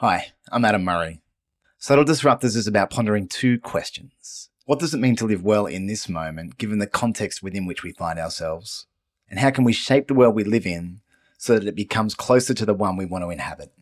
[0.00, 1.22] Hi, I'm Adam Murray.
[1.78, 4.50] Subtle Disruptors is about pondering two questions.
[4.66, 7.82] What does it mean to live well in this moment, given the context within which
[7.82, 8.84] we find ourselves?
[9.30, 11.00] And how can we shape the world we live in
[11.38, 13.72] so that it becomes closer to the one we want to inhabit?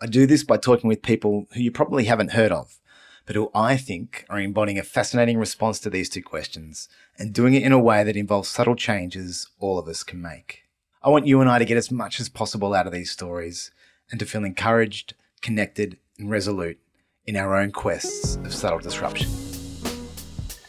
[0.00, 2.80] I do this by talking with people who you probably haven't heard of,
[3.24, 7.54] but who I think are embodying a fascinating response to these two questions and doing
[7.54, 10.64] it in a way that involves subtle changes all of us can make.
[11.00, 13.70] I want you and I to get as much as possible out of these stories
[14.12, 16.78] and to feel encouraged, connected, and resolute
[17.26, 19.28] in our own quests of subtle disruption.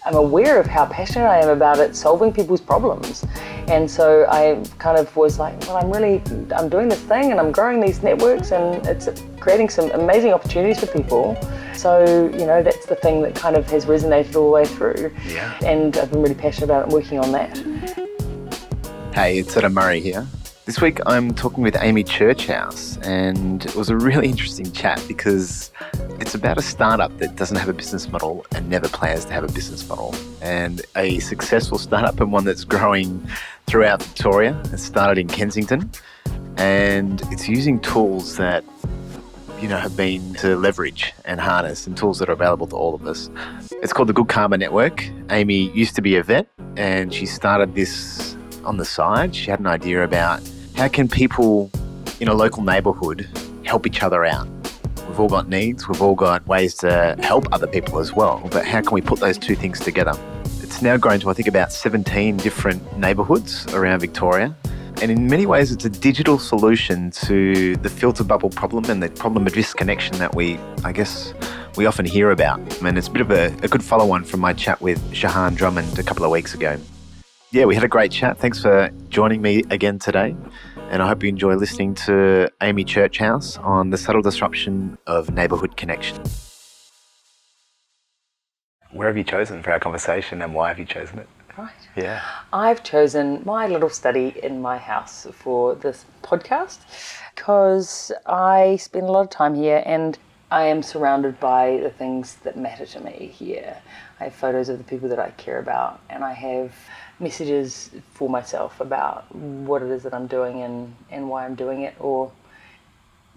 [0.05, 3.25] I'm aware of how passionate I am about it solving people's problems.
[3.67, 6.21] And so I kind of was like, well, I'm really,
[6.53, 9.07] I'm doing this thing and I'm growing these networks and it's
[9.39, 11.38] creating some amazing opportunities for people.
[11.73, 15.13] So, you know, that's the thing that kind of has resonated all the way through.
[15.25, 15.57] Yeah.
[15.63, 17.57] And I've been really passionate about it and working on that.
[19.16, 20.27] Hey, it's Adam Murray here.
[20.66, 25.72] This week I'm talking with Amy Churchouse, and it was a really interesting chat because
[26.22, 29.44] it's about a startup that doesn't have a business model and never plans to have
[29.44, 33.28] a business model, and a successful startup and one that's growing
[33.67, 34.58] throughout Victoria.
[34.72, 35.92] It started in Kensington,
[36.55, 38.64] and it's using tools that
[39.59, 42.95] you know have been to leverage and harness, and tools that are available to all
[42.95, 43.30] of us.
[43.81, 45.05] It's called the Good Karma Network.
[45.30, 49.36] Amy used to be a vet, and she started this on the side.
[49.36, 50.42] She had an idea about
[50.75, 51.71] how can people
[52.19, 53.27] in a local neighbourhood
[53.66, 54.47] help each other out.
[55.07, 58.65] We've all got needs, we've all got ways to help other people as well, but
[58.65, 60.17] how can we put those two things together?
[60.61, 64.55] It's now grown to, I think, about 17 different neighbourhoods around Victoria.
[65.02, 69.09] And in many ways, it's a digital solution to the filter bubble problem and the
[69.09, 71.33] problem of disconnection that we, I guess,
[71.75, 72.59] we often hear about.
[72.81, 75.55] And it's a bit of a, a good follow on from my chat with Shahan
[75.55, 76.80] Drummond a couple of weeks ago
[77.53, 78.39] yeah, we had a great chat.
[78.39, 80.35] Thanks for joining me again today.
[80.89, 85.77] And I hope you enjoy listening to Amy Churchouse on the subtle disruption of neighbourhood
[85.77, 86.17] connection.
[88.91, 91.27] Where have you chosen for our conversation and why have you chosen it?
[91.55, 91.71] Right.
[91.95, 92.23] Yeah.
[92.52, 96.80] I've chosen my little study in my house for this podcast
[97.36, 100.17] because I spend a lot of time here and
[100.49, 103.77] I am surrounded by the things that matter to me here.
[104.19, 106.73] I have photos of the people that I care about and I have
[107.23, 111.82] messages for myself about what it is that I'm doing and, and why I'm doing
[111.82, 112.32] it, or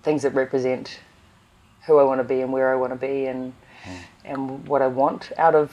[0.03, 0.99] things that represent
[1.87, 3.53] who I want to be and where I want to be and
[3.85, 3.99] mm.
[4.25, 5.73] and what I want out of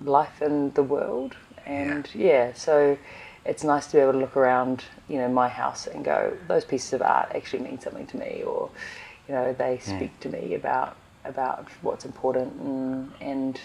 [0.00, 1.36] life and the world.
[1.66, 2.26] And yeah.
[2.26, 2.98] yeah, so
[3.44, 6.64] it's nice to be able to look around, you know, my house and go, those
[6.64, 8.70] pieces of art actually mean something to me, or
[9.28, 10.20] you know, they speak mm.
[10.20, 13.60] to me about about what's important and and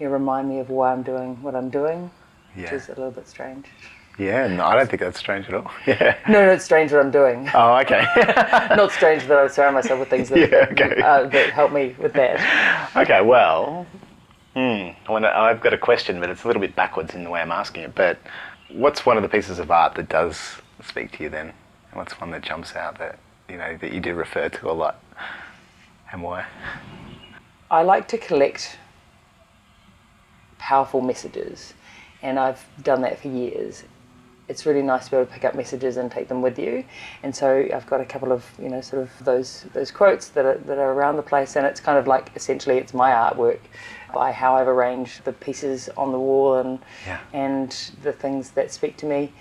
[0.00, 2.10] you know, remind me of why I'm doing what I'm doing
[2.56, 2.62] yeah.
[2.64, 3.66] which is a little bit strange.
[4.18, 5.70] Yeah, no, I don't think that's strange at all.
[5.86, 6.16] Yeah.
[6.28, 7.50] No, no, it's strange what I'm doing.
[7.52, 8.06] Oh, okay.
[8.76, 11.02] Not strange that I surround myself with things that, yeah, okay.
[11.02, 12.96] uh, that help me with that.
[12.96, 13.86] Okay, well,
[14.54, 17.40] hmm, I have got a question, but it's a little bit backwards in the way
[17.40, 17.94] I'm asking it.
[17.94, 18.18] But
[18.70, 20.38] what's one of the pieces of art that does
[20.82, 21.52] speak to you then?
[21.92, 25.02] What's one that jumps out that you know that you do refer to a lot,
[26.12, 26.46] and why?
[27.70, 28.78] I like to collect
[30.58, 31.74] powerful messages
[32.24, 33.84] and I've done that for years.
[34.48, 36.84] It's really nice to be able to pick up messages and take them with you.
[37.22, 40.44] And so I've got a couple of you know sort of those those quotes that
[40.44, 43.60] are, that are around the place, and it's kind of like essentially it's my artwork
[44.12, 47.20] by how I've arranged the pieces on the wall and yeah.
[47.32, 47.70] and
[48.02, 49.32] the things that speak to me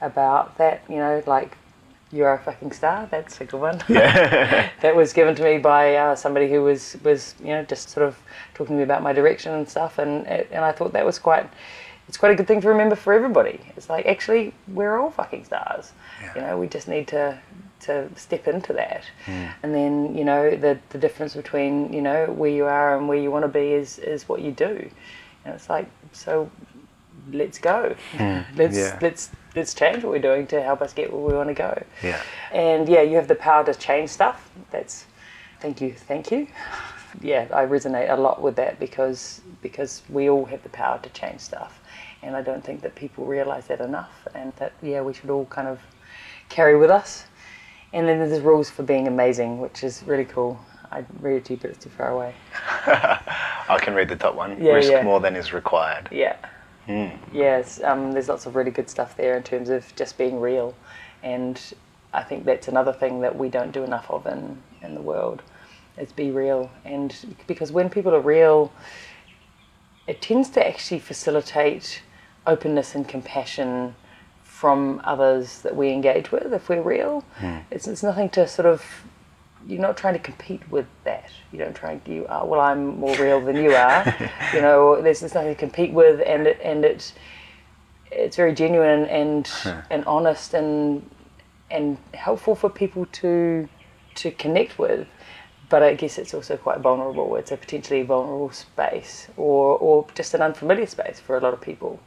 [0.00, 0.82] about that.
[0.88, 1.56] You know, like
[2.12, 3.08] you're a fucking star.
[3.10, 3.82] That's a good one.
[3.88, 4.70] Yeah.
[4.82, 8.06] that was given to me by uh, somebody who was was you know just sort
[8.06, 8.18] of
[8.54, 11.48] talking to me about my direction and stuff, and and I thought that was quite
[12.12, 13.58] it's quite a good thing to remember for everybody.
[13.74, 15.92] It's like actually we're all fucking stars.
[16.20, 16.34] Yeah.
[16.34, 17.38] You know, we just need to
[17.80, 19.04] to step into that.
[19.24, 19.54] Mm.
[19.62, 23.16] And then, you know, the the difference between, you know, where you are and where
[23.16, 24.90] you want to be is is what you do.
[25.46, 26.50] And it's like so
[27.32, 27.96] let's go.
[28.12, 28.44] Mm.
[28.56, 28.98] let's yeah.
[29.00, 31.82] let's let's change what we're doing to help us get where we want to go.
[32.02, 32.20] Yeah.
[32.52, 34.50] And yeah, you have the power to change stuff.
[34.70, 35.06] That's
[35.60, 36.46] thank you, thank you.
[37.20, 41.10] Yeah, I resonate a lot with that because because we all have the power to
[41.10, 41.81] change stuff
[42.22, 45.46] and I don't think that people realise that enough, and that yeah, we should all
[45.46, 45.80] kind of
[46.48, 47.26] carry with us.
[47.92, 50.58] And then there's rules for being amazing, which is really cool.
[50.90, 52.34] I read it to you, but it's too far away.
[52.86, 54.62] I can read the top one.
[54.62, 55.02] Yeah, Risk yeah.
[55.02, 56.08] more than is required.
[56.10, 56.36] Yeah.
[56.88, 57.16] Mm.
[57.32, 60.74] Yes, um, there's lots of really good stuff there in terms of just being real,
[61.22, 61.60] and
[62.12, 65.42] I think that's another thing that we don't do enough of in in the world.
[65.96, 67.14] Is be real, and
[67.46, 68.72] because when people are real,
[70.06, 72.02] it tends to actually facilitate
[72.46, 73.94] openness and compassion
[74.42, 77.24] from others that we engage with if we're real.
[77.38, 77.64] Mm.
[77.70, 78.84] It's, it's nothing to sort of
[79.66, 81.30] you're not trying to compete with that.
[81.52, 82.60] You don't try and you are well.
[82.60, 84.04] I'm more real than you are.
[84.54, 87.14] you know, there's, there's nothing to compete with, and it, and it's
[88.10, 89.50] it's very genuine and
[89.90, 91.08] and honest and
[91.70, 93.68] and helpful for people to
[94.16, 95.06] to connect with.
[95.68, 97.34] But I guess it's also quite vulnerable.
[97.36, 101.60] It's a potentially vulnerable space, or or just an unfamiliar space for a lot of
[101.60, 102.00] people.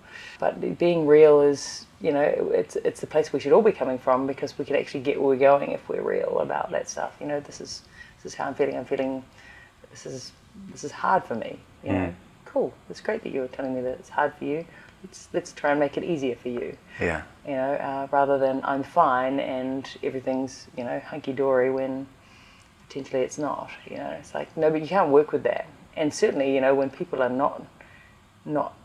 [0.53, 3.97] But being real is, you know, it's it's the place we should all be coming
[3.97, 7.15] from because we can actually get where we're going if we're real about that stuff.
[7.19, 7.81] You know, this is
[8.17, 8.77] this is how I'm feeling.
[8.77, 9.23] I'm feeling
[9.89, 10.31] this is
[10.71, 11.57] this is hard for me.
[11.83, 12.15] You know,
[12.45, 12.73] cool.
[12.89, 14.65] It's great that you're telling me that it's hard for you.
[15.03, 16.77] Let's let's try and make it easier for you.
[16.99, 17.23] Yeah.
[17.45, 22.07] You know, uh, rather than I'm fine and everything's you know hunky dory when
[22.87, 23.71] potentially it's not.
[23.89, 25.65] You know, it's like no, but you can't work with that.
[25.95, 27.63] And certainly, you know, when people are not
[28.45, 28.75] not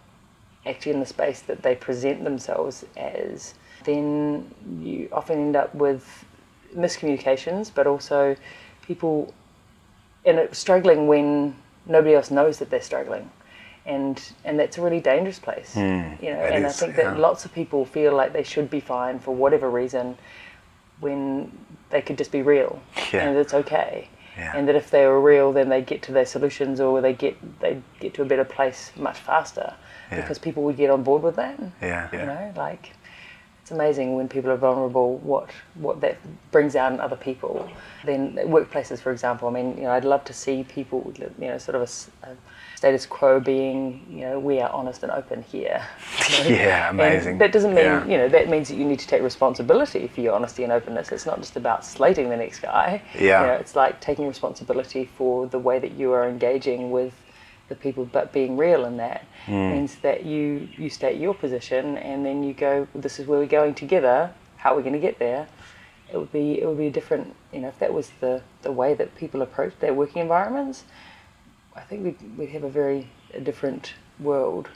[0.67, 3.55] actually in the space that they present themselves as,
[3.85, 6.25] then you often end up with
[6.77, 8.37] miscommunications, but also
[8.83, 9.33] people
[10.25, 13.31] in struggling when nobody else knows that they're struggling.
[13.87, 16.13] And, and that's a really dangerous place, hmm.
[16.23, 16.41] you know.
[16.41, 17.17] And I think that yeah.
[17.17, 20.19] lots of people feel like they should be fine for whatever reason,
[21.01, 21.51] when
[21.89, 22.81] they could just be real,
[23.11, 23.29] Yeah.
[23.29, 24.57] and it's okay Yeah.
[24.57, 27.37] and that if they were real, then they get to their solutions or they get
[27.61, 29.75] they get to a better place much faster
[30.11, 30.21] Yeah.
[30.23, 31.59] because people would get on board with that.
[31.81, 32.09] Yeah.
[32.13, 32.93] You know, like
[33.63, 36.17] it's amazing when people are vulnerable what what that
[36.51, 37.69] brings out in other people.
[38.05, 41.59] Then workplaces, for example, I mean, you know, I'd love to see people, you know,
[41.59, 42.37] sort of a
[42.77, 45.83] status quo being, you know, we are honest and open here.
[46.31, 46.51] you know?
[46.57, 47.39] Yeah, And amazing.
[47.39, 48.07] that doesn't mean, Yeah.
[48.07, 51.13] you know, that means that you need to take responsibility for your honesty and openness.
[51.13, 53.03] It's not just about slating the next guy.
[53.15, 53.43] Yeah.
[53.43, 57.13] You know, it's like taking responsibility for the way that you are engaging with
[57.71, 59.71] the people, but being real in that Hmm.
[59.71, 63.47] means that you you state your position and then you go, this is where we're
[63.61, 64.33] going together.
[64.59, 65.47] How are we going to get there?
[66.13, 67.35] It would be it would be different.
[67.53, 70.85] You know, if that was the the way that people approach their working environments,
[71.75, 74.69] I think we'd, we'd have a very a different world.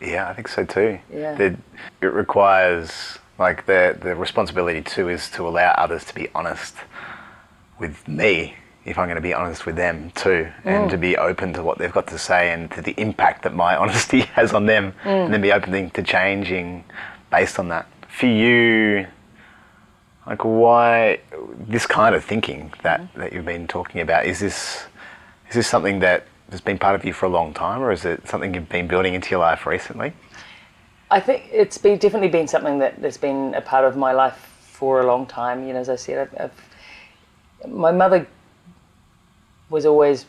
[0.00, 0.98] Yeah, I think so too.
[1.12, 1.34] Yeah.
[1.36, 1.56] That
[2.02, 6.74] it requires like the the responsibility too is to allow others to be honest
[7.78, 8.54] with me
[8.84, 10.90] if I'm going to be honest with them too, and mm.
[10.90, 13.76] to be open to what they've got to say and to the impact that my
[13.82, 15.24] honesty has on them, mm.
[15.24, 16.84] and then be open to changing
[17.30, 17.86] based on that.
[18.08, 19.06] For you,
[20.26, 21.20] like why
[21.58, 23.14] this kind of thinking that, mm.
[23.14, 24.84] that you've been talking about is this
[25.48, 28.04] is this something that has been part of you for a long time, or is
[28.04, 30.12] it something you've been building into your life recently?
[31.10, 34.36] I think it's been definitely been something that has been a part of my life
[34.60, 35.66] for a long time.
[35.66, 36.52] You know, as I said, I've,
[37.64, 38.26] I've, my mother
[39.70, 40.26] was always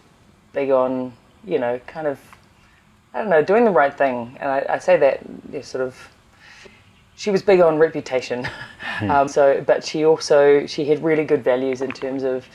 [0.53, 1.11] big on,
[1.43, 2.19] you know, kind of,
[3.13, 4.38] I don't know, doing the right thing.
[4.39, 5.97] And I, I say that you know, sort of,
[7.15, 8.47] she was big on reputation.
[9.01, 12.45] um, so, but she also she had really good values in terms of,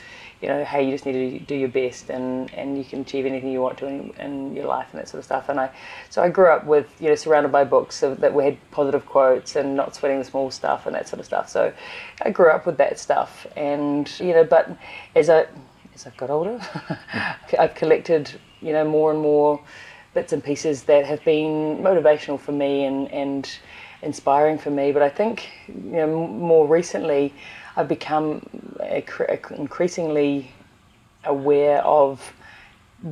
[0.43, 3.25] you know, hey, you just need to do your best, and, and you can achieve
[3.25, 5.49] anything you want to in, in your life and that sort of stuff.
[5.49, 5.71] And I,
[6.11, 9.07] so I grew up with you know surrounded by books so that we had positive
[9.07, 11.49] quotes and not sweating the small stuff and that sort of stuff.
[11.49, 11.73] So
[12.23, 14.77] I grew up with that stuff, and you know, but
[15.15, 15.47] as I
[15.97, 16.61] as I've got older,
[17.59, 19.61] I've collected you know more and more
[20.13, 23.51] bits and pieces that have been motivational for me and and
[24.03, 24.93] inspiring for me.
[24.93, 27.33] But I think you know more recently,
[27.77, 28.29] I've become
[28.81, 29.25] a, cr-
[29.65, 30.51] increasingly
[31.25, 32.35] aware of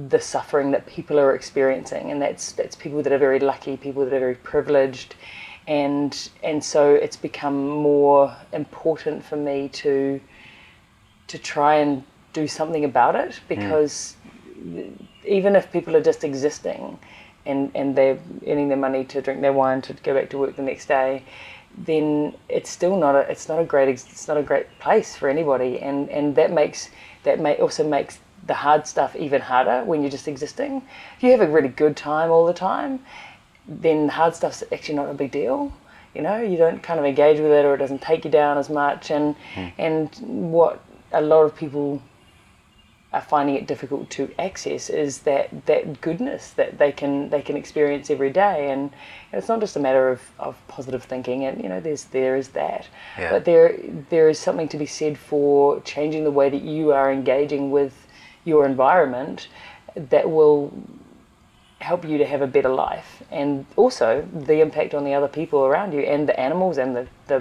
[0.08, 4.04] the suffering that people are experiencing, and that's that's people that are very lucky, people
[4.04, 5.14] that are very privileged,
[5.66, 10.20] and and so it's become more important for me to
[11.28, 13.42] to try and do something about it hmm.
[13.48, 14.16] because
[15.24, 16.98] even if people are just existing
[17.46, 20.56] and, and they're earning their money to drink their wine to go back to work
[20.56, 21.22] the next day,
[21.78, 25.28] then it's still not a it's not a great it's not a great place for
[25.28, 26.90] anybody and, and that makes
[27.24, 30.82] that may also makes the hard stuff even harder when you're just existing.
[31.16, 33.00] If you have a really good time all the time,
[33.66, 35.72] then hard stuff's actually not a big deal.
[36.14, 38.58] You know, you don't kind of engage with it or it doesn't take you down
[38.58, 39.68] as much and hmm.
[39.78, 40.14] and
[40.52, 40.80] what
[41.12, 42.02] a lot of people
[43.14, 47.56] are finding it difficult to access is that that goodness that they can they can
[47.56, 48.90] experience every day and
[49.32, 52.48] it's not just a matter of, of positive thinking and you know there's there is
[52.48, 53.30] that Yeah.
[53.30, 53.78] but there
[54.10, 57.94] there is something to be said for changing the way that you are engaging with
[58.44, 59.48] your environment
[59.94, 60.72] that will
[61.84, 65.60] help you to have a better life and also the impact on the other people
[65.66, 67.38] around you and the animals and the, the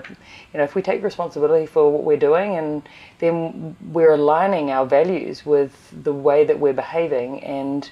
[0.52, 2.84] you know if we take responsibility for what we're doing and
[3.20, 5.74] then we're aligning our values with
[6.08, 7.90] the way that we're behaving and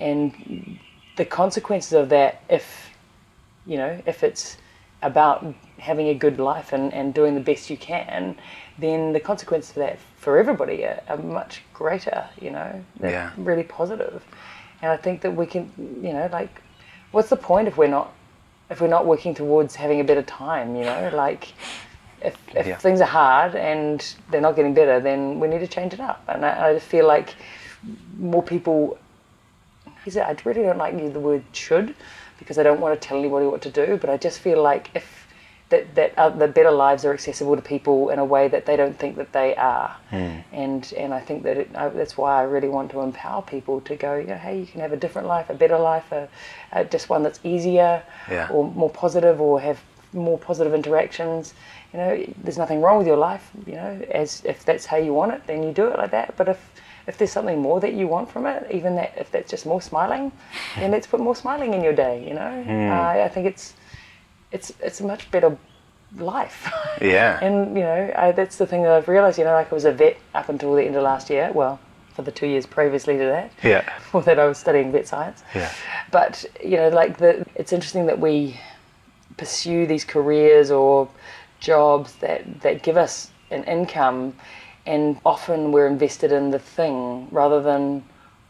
[0.00, 0.78] and
[1.16, 2.90] the consequences of that if
[3.64, 4.58] you know if it's
[5.02, 8.36] about having a good life and, and doing the best you can,
[8.78, 13.30] then the consequences of that for everybody are, are much greater, you know, They're Yeah.
[13.36, 14.24] really positive.
[14.82, 15.70] And I think that we can,
[16.02, 16.62] you know, like,
[17.12, 18.12] what's the point if we're not,
[18.70, 21.52] if we're not working towards having a better time, you know, like,
[22.22, 22.76] if, if Yeah.
[22.76, 26.22] things are hard and they're not getting better, then we need to change it up.
[26.28, 27.34] And I, I just feel like
[28.18, 28.98] more people
[30.04, 31.94] he said, I really don't like the word should
[32.38, 34.88] because I don't want to tell anybody what to do, but I just feel like
[34.94, 35.15] if
[35.68, 38.76] that that uh, the better lives are accessible to people in a way that they
[38.76, 39.96] don't think that they are,
[40.52, 43.80] and and I think that it, I, that's why I really want to empower people
[43.82, 46.28] to go, you know, hey, you can have a different life, a better life, a,
[46.72, 48.48] a just one that's easier Yeah.
[48.50, 49.80] or more positive, or have
[50.12, 51.52] more positive interactions.
[51.92, 53.50] You know, there's nothing wrong with your life.
[53.66, 56.36] You know, as if that's how you want it, then you do it like that.
[56.36, 56.60] But if
[57.08, 59.80] if there's something more that you want from it, even that if that's just more
[59.82, 60.30] smiling,
[60.76, 62.24] then let's put more smiling in your day.
[62.28, 63.74] You know, uh, I think it's
[64.56, 65.56] it's it's a much better
[66.18, 66.72] life.
[67.00, 67.38] Yeah.
[67.42, 69.38] and you know, I, that's the thing that I've realised.
[69.38, 71.50] You know, like I was a vet up until the end of last year.
[71.52, 71.78] Well,
[72.14, 73.50] for the two years previously to that.
[73.62, 73.84] Yeah.
[73.98, 75.42] Before that, I was studying vet science.
[75.54, 75.70] Yeah.
[76.10, 78.58] But you know, like the it's interesting that we
[79.36, 81.08] pursue these careers or
[81.60, 84.34] jobs that that give us an income,
[84.86, 88.02] and often we're invested in the thing rather than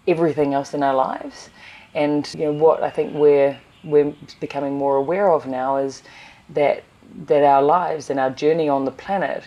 [0.06, 1.50] everything else in our lives.
[1.94, 6.02] And you know what I think we're we're becoming more aware of now is
[6.50, 6.84] that
[7.26, 9.44] that our lives and our journey on the planet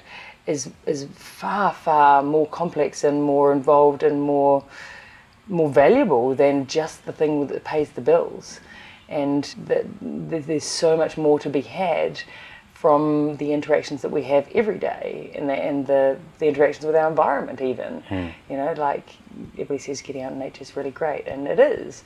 [0.48, 4.63] is is far far more complex and more involved and more
[5.50, 8.60] more valuable than just the thing that pays the bills,
[9.10, 12.22] and that there's so much more to be had
[12.74, 16.96] from the interactions that we have every day and the, and the, the interactions with
[16.96, 18.00] our environment even.
[18.03, 18.27] Hmm.
[18.50, 19.10] You know like
[19.53, 22.03] everybody says getting out in nature is really great and it is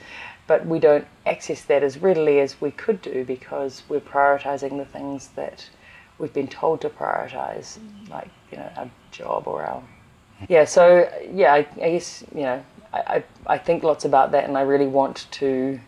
[0.48, 4.86] but we don't access that as readily as we could do because we're prioritizing the
[4.86, 5.70] things that
[6.18, 8.10] we've been told to prioritize mm.
[8.10, 9.84] like you know our job or our
[10.50, 14.46] yeah so yeah i, I guess you know I, I, I think lots about that
[14.46, 15.80] and i really want to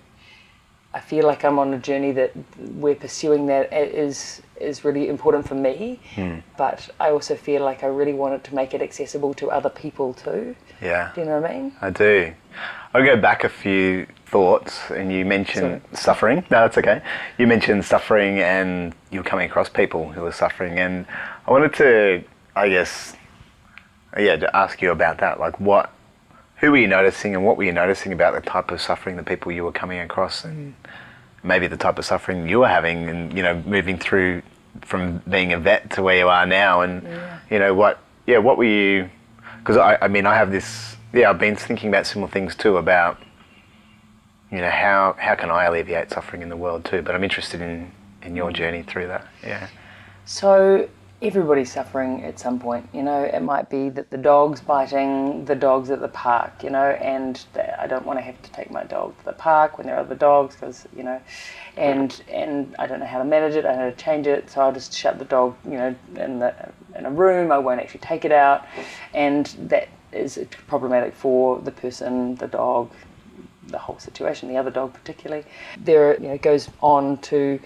[0.94, 5.46] i feel like i'm on a journey that we're pursuing that is is really important
[5.46, 6.00] for me.
[6.16, 6.38] Hmm.
[6.58, 10.14] But i also feel like i really wanted to make it accessible to other people
[10.14, 10.56] too.
[10.82, 11.12] Yeah.
[11.14, 11.74] do you know what i mean?
[11.82, 12.34] I do.
[12.94, 15.96] I'll go back a few thoughts, and you mentioned Sorry.
[15.96, 16.38] suffering.
[16.51, 17.01] No, that's okay.
[17.38, 21.06] You mentioned suffering, and you're coming across people who were suffering, and
[21.48, 22.22] I wanted to,
[22.54, 23.15] I guess,
[24.20, 25.39] yeah, to ask you about that.
[25.39, 25.89] Like, what,
[26.58, 29.24] who were you noticing, and what were you noticing about the type of suffering the
[29.24, 31.48] people you were coming across, and hmm.
[31.48, 34.42] maybe the type of suffering you were having, and you know, moving through
[34.82, 37.08] from being a vet to where you are now, and
[37.50, 39.10] you know, what, yeah, what were you?
[39.60, 40.98] Because I, I mean, I have this.
[41.13, 43.18] Yeah, I've been thinking about similar things too about
[44.56, 47.02] you know how how can I alleviate suffering in the world too?
[47.02, 48.54] But I'm interested in in your mm.
[48.54, 49.28] journey through that.
[49.44, 49.68] Yeah.
[50.24, 50.88] So
[51.22, 52.88] everybody's suffering at some point.
[52.94, 56.64] You know, it might be that the dog's biting the dogs at the park.
[56.64, 57.44] You know, and
[57.78, 60.00] I don't want to have to take my dog to the park when there are
[60.00, 61.22] other dogs because you know,
[61.76, 63.66] and and I don't know how to manage it.
[63.66, 65.58] I don't know how to change it, so I'll just shut the dog.
[65.66, 66.56] You know, in the
[66.96, 67.52] in a room.
[67.52, 68.66] I won't actually take it out,
[69.14, 72.90] and that is problematic for the person, the dog,
[73.68, 75.46] the whole situation, the other dog particularly.
[75.78, 77.60] There, you know, goes on to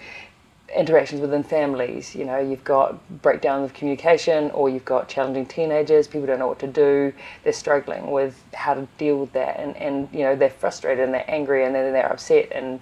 [0.76, 2.14] interactions within families.
[2.14, 6.06] You know, you've got breakdowns of communication, or you've got challenging teenagers.
[6.06, 7.12] People don't know what to do.
[7.44, 11.14] They're struggling with how to deal with that, and and you know they're frustrated and
[11.14, 12.80] they're angry and then they're upset and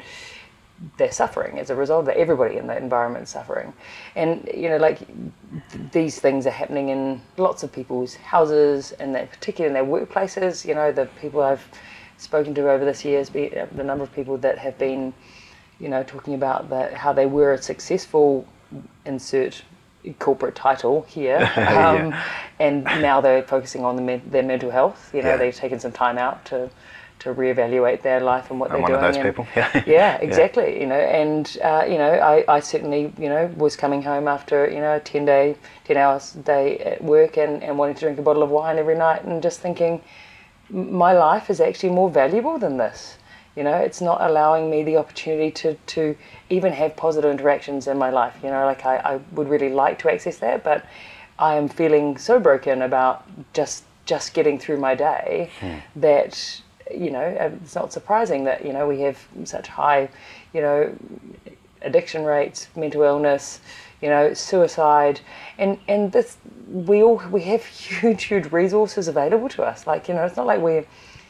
[0.96, 2.16] they're suffering as a result of that.
[2.16, 3.72] Everybody in the environment is suffering,
[4.14, 9.14] and you know, like th- these things are happening in lots of people's houses, and
[9.14, 10.64] that particularly in their workplaces.
[10.64, 11.66] You know, the people I've
[12.18, 15.12] spoken to over this year been the number of people that have been,
[15.80, 18.46] you know, talking about that how they were a successful.
[19.06, 19.62] Insert
[20.18, 22.14] corporate title here, um,
[22.58, 25.10] and now they're focusing on the men- their mental health.
[25.14, 25.36] You know, Yeah.
[25.38, 26.68] they've taken some time out to
[27.20, 29.12] to reevaluate their life and what I'm they're one of doing.
[29.12, 29.46] those and- people.
[29.56, 29.82] Yeah.
[29.86, 30.78] yeah, exactly.
[30.80, 34.68] You know, and uh, you know, I, I certainly, you know, was coming home after
[34.70, 35.56] you know a ten day,
[35.86, 38.94] ten hours day at work and, and wanting to drink a bottle of wine every
[38.96, 40.02] night and just thinking, "M-
[40.70, 43.18] my life is actually more valuable than this.
[43.56, 46.16] You know, it's not allowing me the opportunity to, to
[46.48, 48.36] even have positive interactions in my life.
[48.42, 50.86] You know, like I, I would really like to access that, but
[51.38, 55.74] I am feeling so broken about just just getting through my day hmm.
[55.96, 60.08] that you know uh, it's not surprising that you know we have such high
[60.54, 60.96] you know
[61.82, 63.60] addiction rates, mental illness,
[64.02, 65.20] you know, suicide,
[65.58, 66.36] and and this
[66.70, 69.86] we all we have huge huge resources available to us.
[69.86, 70.84] Like you know, it's not like we're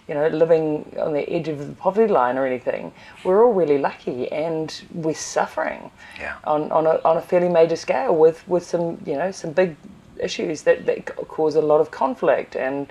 [0.09, 2.93] you know, living on the edge of the poverty line or anything.
[3.25, 6.37] We're all really lucky, and we're suffering Yeah.
[6.45, 9.77] on, on, a, on a fairly major scale with, with some, you know, some big
[10.19, 12.57] issues that, that cause a lot of conflict.
[12.57, 12.91] And,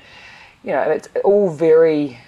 [0.63, 2.19] you know, it's all very,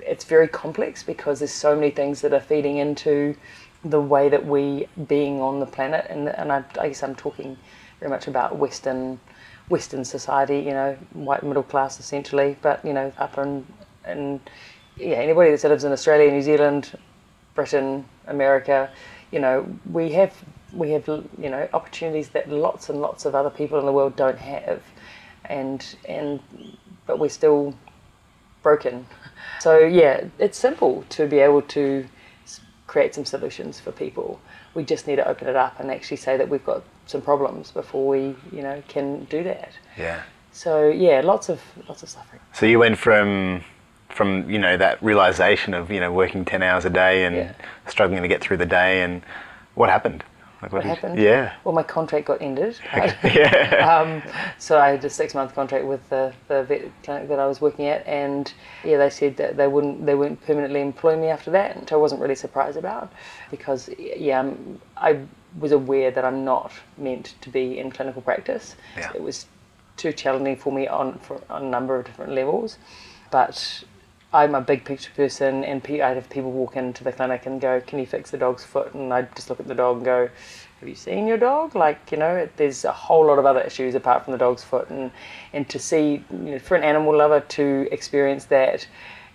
[0.00, 3.36] it's very complex because there's so many things that are feeding into
[3.84, 6.06] the way that we being on the planet.
[6.08, 7.56] And, and I, I guess I'm talking
[7.98, 9.20] very much about Western,
[9.68, 13.66] Western society, you know, white middle class essentially, but, you know, upper and,
[14.04, 14.40] and
[14.96, 16.96] yeah, anybody that lives in Australia, New Zealand,
[17.54, 18.90] Britain, America,
[19.30, 20.34] you know, we have
[20.72, 24.16] we have you know opportunities that lots and lots of other people in the world
[24.16, 24.82] don't have,
[25.44, 26.40] and and
[27.06, 27.74] but we're still
[28.62, 29.06] broken.
[29.58, 32.06] So yeah, it's simple to be able to
[32.90, 34.40] create some solutions for people.
[34.74, 37.70] We just need to open it up and actually say that we've got some problems
[37.70, 39.72] before we you know can do that.
[39.96, 40.22] Yeah.
[40.50, 42.40] So yeah, lots of lots of suffering.
[42.52, 43.62] So you went from
[44.08, 47.52] from you know that realization of you know working ten hours a day and Yeah.
[47.86, 49.22] struggling to get through the day, and
[49.76, 50.24] what happened?
[50.62, 51.18] Like What you- happened?
[51.18, 51.54] yeah.
[51.64, 52.76] Well, my contract got ended.
[53.24, 54.22] Yeah.
[54.22, 54.22] um,
[54.58, 57.60] so I had a six month contract with the, the vet clinic that I was
[57.60, 58.52] working at, and
[58.84, 61.96] yeah, they said that they wouldn't they wouldn't permanently employ me after that, which I
[61.96, 63.10] wasn't really surprised about,
[63.50, 64.50] because yeah,
[64.96, 65.20] I
[65.58, 68.76] was aware that I'm not meant to be in clinical practice.
[68.96, 69.12] Yeah.
[69.14, 69.46] It was
[69.96, 72.76] too challenging for me on for on a number of different levels,
[73.30, 73.84] but.
[74.32, 77.60] I'm a big picture person, and pe- I'd have people walk into the clinic and
[77.60, 80.04] go, "Can you fix the dog's foot?" And I'd just look at the dog and
[80.04, 80.28] go,
[80.78, 83.94] "Have you seen your dog?" Like, you know, there's a whole lot of other issues
[83.94, 85.10] apart from the dog's foot, and
[85.52, 88.86] and to see, you know, for an animal lover to experience that,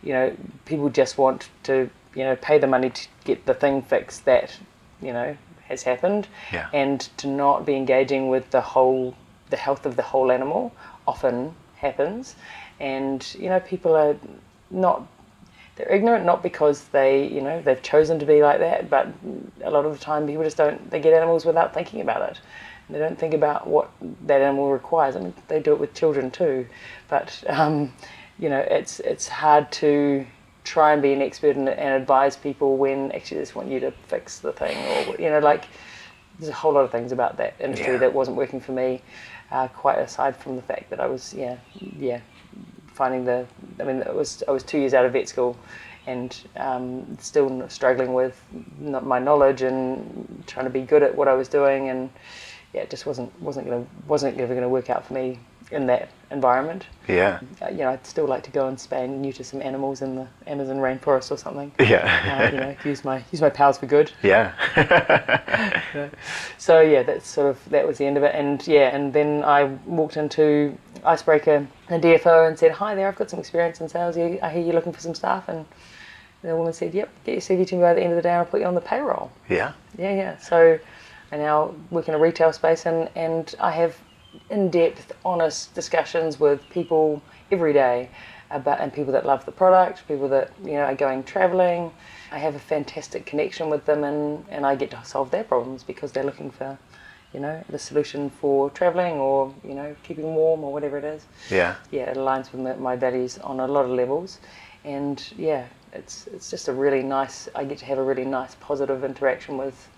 [0.02, 0.32] you know,
[0.64, 4.58] people just want to, you know, pay the money to get the thing fixed that,
[5.02, 5.36] you know,
[5.68, 6.68] has happened, Yeah.
[6.72, 9.14] and to not be engaging with the whole,
[9.50, 10.72] the health of the whole animal
[11.06, 12.36] often happens,
[12.80, 14.16] and you know, people are
[14.70, 15.08] not
[15.76, 19.08] they're ignorant not because they you know they've chosen to be like that but
[19.64, 22.40] a lot of the time people just don't they get animals without thinking about it.
[22.90, 23.90] They don't think about what
[24.28, 26.68] that animal requires i mean they do it with children too.
[27.10, 27.92] But um,
[28.40, 30.26] you know it's it's hard to
[30.64, 33.80] try and be an expert and, and advise people when actually they just want you
[33.80, 35.66] to fix the thing or you know like
[36.40, 38.00] there's a whole lot of things about that industry Yeah.
[38.00, 39.02] that wasn't working for me
[39.52, 41.58] uh, quite aside from the fact that i was yeah
[42.00, 42.20] yeah
[42.96, 43.46] finding the
[43.80, 45.58] I mean it was I was two years out of vet school
[46.08, 48.42] and um, still struggling with
[48.80, 52.10] my knowledge and trying to be good at what I was doing and
[52.76, 55.40] yeah it just wasn't wasn't gonna wasn't ever gonna work out for me
[55.72, 57.40] in that environment Yeah.
[57.62, 60.16] uh, you know I'd still like to go and spay and neuter some animals in
[60.16, 62.04] the Amazon rainforest or something Yeah.
[62.38, 64.52] uh, you know use my use my powers for good yeah.
[66.58, 68.34] so yeah, that's sort of that was the end of it.
[68.36, 73.16] And yeah, and then I walked into Icebreaker, and DFO, and said, "Hi there, I've
[73.16, 74.18] got some experience in sales.
[74.18, 75.66] I hear you're looking for some staff." And
[76.42, 78.30] the woman said, "Yep, get your CV to me by the end of the day,
[78.30, 79.74] and I'll put you on the payroll." yeah.
[79.98, 80.38] Yeah, yeah.
[80.38, 80.78] So
[81.32, 83.98] I now work in a retail space, and and I have
[84.50, 88.10] in-depth, honest discussions with people every day
[88.52, 91.92] about and people that love the product, people that you know are going traveling.
[92.32, 95.84] I have a fantastic connection with them, and and I get to solve their problems
[95.84, 96.78] because they're looking for,
[97.34, 101.26] you know, the solution for traveling or you know keeping warm or whatever it is
[101.50, 101.76] Yeah.
[101.92, 104.40] yeah, it aligns with my, my values on a lot of levels,
[104.84, 107.50] and yeah, it's it's just a really nice.
[107.56, 109.90] I get to have a really nice positive interaction with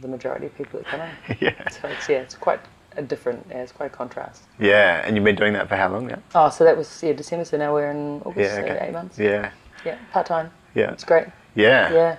[0.00, 1.36] the majority of people that come in.
[1.40, 1.68] Yeah.
[1.68, 2.60] So it's yeah, it's quite
[2.96, 3.46] a different.
[3.50, 4.44] Yeah, it's quite a contrast.
[4.58, 5.02] Yeah.
[5.04, 6.18] And you've been doing that for how long now?
[6.34, 7.44] Oh, so that was yeah December.
[7.44, 8.38] So now we're in August.
[8.38, 8.78] Yeah.
[8.78, 9.18] so eight months.
[9.18, 9.50] Yeah.
[9.84, 10.50] Yeah, part time.
[10.74, 10.92] Yeah.
[10.92, 11.26] It's great.
[11.54, 11.92] Yeah.
[11.92, 12.16] Yeah.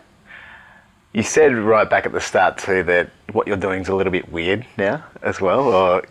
[1.13, 4.11] You said right back at the start too that what you're doing is a little
[4.11, 6.03] bit weird now as well, or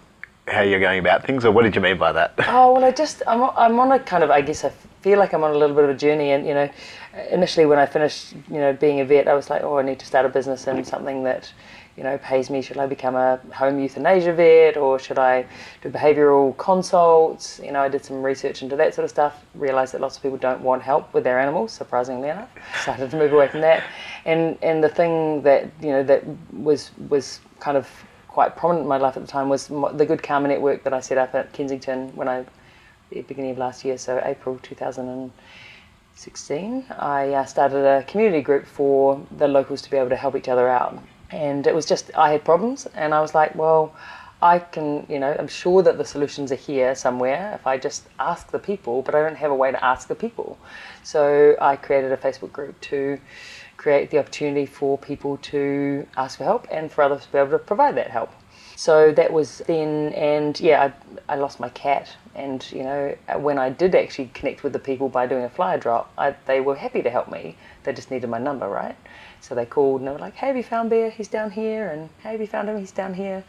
[0.48, 2.34] how you're going about things, or what did you mean by that?
[2.48, 4.70] Oh well, I just I'm I'm on a kind of I guess I
[5.02, 6.68] feel like I'm on a little bit of a journey, and you know,
[7.30, 9.98] initially when I finished you know being a vet, I was like, oh, I need
[10.00, 11.52] to start a business and something that
[11.96, 12.62] you know pays me.
[12.62, 15.46] Should I become a home euthanasia vet, or should I
[15.82, 17.60] do behavioural consults?
[17.62, 19.44] You know, I did some research into that sort of stuff.
[19.54, 22.50] Realised that lots of people don't want help with their animals, surprisingly enough.
[22.82, 23.84] Started to move away from that,
[24.24, 27.88] and and the thing that you know that was was kind of
[28.28, 31.00] quite prominent in my life at the time was the Good Karma Network that I
[31.00, 32.44] set up at Kensington when I,
[33.08, 34.58] the beginning of last year, so April
[36.16, 40.34] 2016, I uh, started a community group for the locals to be able to help
[40.34, 40.98] each other out.
[41.30, 43.94] And it was just, I had problems, and I was like, well,
[44.40, 48.08] I can, you know, I'm sure that the solutions are here somewhere if I just
[48.18, 50.58] ask the people, but I don't have a way to ask the people.
[51.02, 53.20] So I created a Facebook group to
[53.76, 57.50] create the opportunity for people to ask for help and for others to be able
[57.50, 58.32] to provide that help.
[58.76, 60.92] So that was then, and yeah,
[61.28, 62.14] I, I lost my cat.
[62.34, 65.78] And, you know, when I did actually connect with the people by doing a flyer
[65.78, 67.56] drop, I, they were happy to help me.
[67.84, 68.94] They just needed my number, right?
[69.40, 71.08] So they called and they were like, hey, have you found Bear?
[71.08, 71.88] He's down here.
[71.88, 72.78] And hey, have you found him?
[72.78, 73.42] He's down here.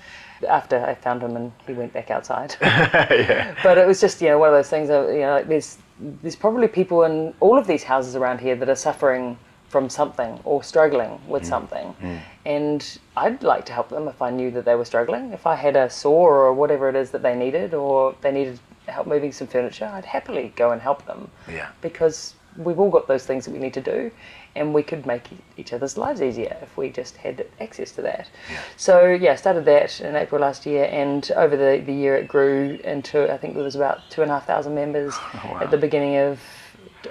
[0.48, 2.56] After I found him and he went back outside.
[2.62, 3.54] yeah.
[3.64, 5.78] But it was just, you know, one of those things that, you know, like there's,
[6.00, 10.40] there's probably people in all of these houses around here that are suffering from something
[10.44, 11.48] or struggling with mm.
[11.48, 11.96] something.
[12.02, 12.20] Mm.
[12.46, 15.34] And I'd like to help them if I knew that they were struggling.
[15.34, 18.60] If I had a saw or whatever it is that they needed or they needed
[18.88, 21.30] help moving some furniture, I'd happily go and help them.
[21.52, 21.70] Yeah.
[21.82, 24.12] Because we've all got those things that we need to do
[24.56, 25.24] and we could make
[25.58, 28.30] each other's lives easier if we just had access to that.
[28.52, 28.60] Yeah.
[28.76, 32.28] So yeah, I started that in April last year and over the, the year it
[32.28, 35.78] grew into I think there was about two and a half thousand members at the
[35.78, 36.40] beginning of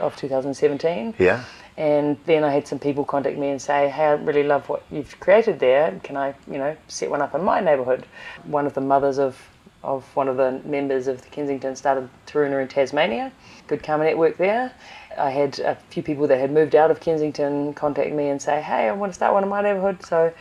[0.01, 1.45] of 2017 Yeah.
[1.77, 4.83] And then I had some people contact me and say, "Hey, I really love what
[4.91, 5.99] you've created there.
[6.03, 8.07] Can I, you know, set one up in my neighbourhood?"
[8.45, 9.51] One of the mothers of
[9.85, 13.31] of one of the members of the Kensington started Taroona in Tasmania.
[13.69, 14.73] Good Karma network there.
[15.17, 18.61] I had a few people that had moved out of Kensington contact me and say,
[18.61, 20.33] "Hey, I want to start one in my neighbourhood." So.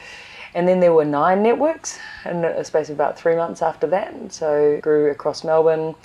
[0.56, 4.32] And then there were nine networks in a space of about three months after that.
[4.32, 5.95] So grew across Melbourne,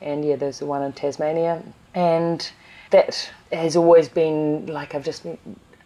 [0.00, 1.62] and yeah, there's the one in Tasmania.
[1.94, 2.50] And
[2.90, 5.26] that has always been like I've just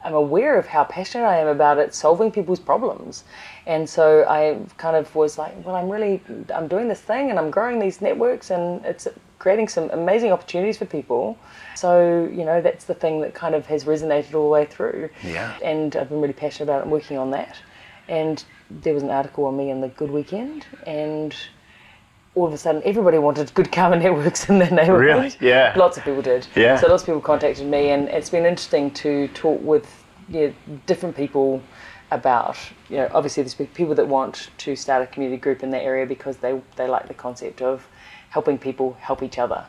[0.05, 3.25] I'm aware of how passionate I am about it solving people's problems.
[3.67, 6.21] And so I kind of was like, well, I'm really
[6.55, 9.07] I'm doing this thing and I'm growing these networks and it's
[9.39, 11.37] creating some amazing opportunities for people.
[11.75, 15.11] So, you know, that's the thing that kind of has resonated all the way through.
[15.23, 15.57] Yeah.
[15.63, 17.57] And I've been really passionate about it and working on that.
[18.09, 21.35] And there was an article on me in the Good Weekend and
[22.35, 25.01] all of a sudden everybody wanted good karma networks in their neighborhood.
[25.01, 25.33] Really?
[25.41, 25.75] Yeah.
[25.77, 26.47] Lots of people did.
[26.55, 26.79] Yeah.
[26.79, 29.87] So lots of people contacted me, and it's been interesting to talk with
[30.87, 31.63] different people
[32.11, 32.57] about,
[32.89, 36.07] you know, obviously there's people that want to start a community group in their area
[36.07, 37.87] because they, they like the concept of
[38.31, 39.65] helping people help each other.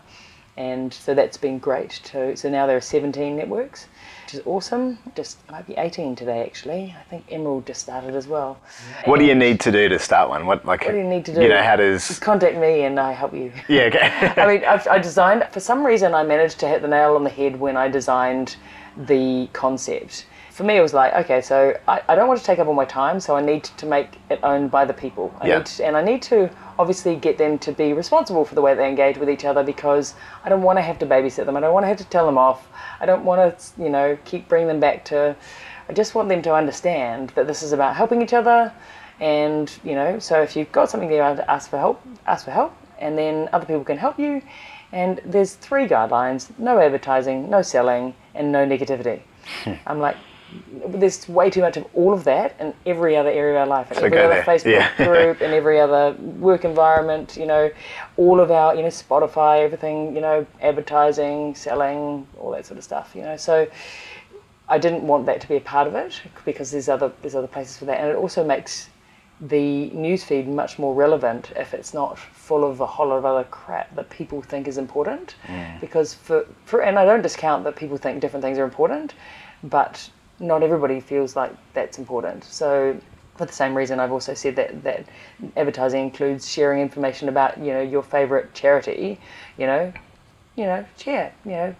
[0.55, 2.35] And so that's been great too.
[2.35, 3.87] So now there are 17 networks,
[4.33, 4.97] which is awesome.
[5.15, 6.95] Just might be 18 today actually.
[6.99, 8.57] I think Emerald just started as well.
[9.05, 10.47] What do you need to do to start one?
[10.47, 11.41] What like What do you need to do?
[11.43, 13.51] You know, how Just contact me and I help you.
[13.67, 14.33] Yeah, okay.
[14.41, 17.23] I mean, I've, I designed, for some reason, I managed to hit the nail on
[17.23, 18.55] the head when I designed
[18.97, 20.25] the concept.
[20.51, 22.75] For me, it was like, okay, so I, I don't want to take up all
[22.75, 25.33] my time, so I need to make it owned by the people.
[25.41, 25.57] I Yeah.
[25.57, 28.75] need to, and I need to obviously get them to be responsible for the way
[28.75, 30.13] they engage with each other because
[30.45, 31.57] I don't want to have to babysit them.
[31.57, 32.67] I don't want to have to tell them off.
[33.03, 35.35] I don't want to, you know, keep bringing them back to.
[35.89, 38.71] I just want them to understand that this is about helping each other.
[39.19, 42.51] And, you know, so if you've got something there, to ask for help, ask for
[42.51, 44.41] help, and then other people can help you.
[44.93, 49.21] And there's three guidelines no advertising, no selling, and no negativity.
[49.65, 49.73] Hmm.
[49.85, 50.15] I'm like,
[50.87, 53.87] there's way too much of all of that in every other area of our life,
[53.93, 54.43] So every other there.
[54.43, 54.95] Facebook Yeah.
[55.05, 57.71] group, and every other work environment, you know,
[58.17, 62.83] all of our, you know, Spotify, everything, you know, advertising, selling, all that sort of
[62.83, 63.37] stuff, you know.
[63.37, 63.67] So
[64.69, 67.47] I didn't want that to be a part of it because there's other there's other
[67.47, 68.89] places for that, and it also makes
[69.41, 73.43] the newsfeed much more relevant if it's not full of a whole lot of other
[73.45, 75.35] crap that people think is important.
[75.47, 75.81] Mm.
[75.81, 79.13] Because for, for and I don't discount that people think different things are important,
[79.63, 82.43] but not everybody feels like that's important.
[82.43, 82.99] So
[83.37, 85.05] for the same reason, I've also said that that
[85.57, 89.19] advertising includes sharing information about you know your favorite charity.
[89.57, 89.93] You know,
[90.55, 91.33] you know, share.
[91.45, 91.75] You know,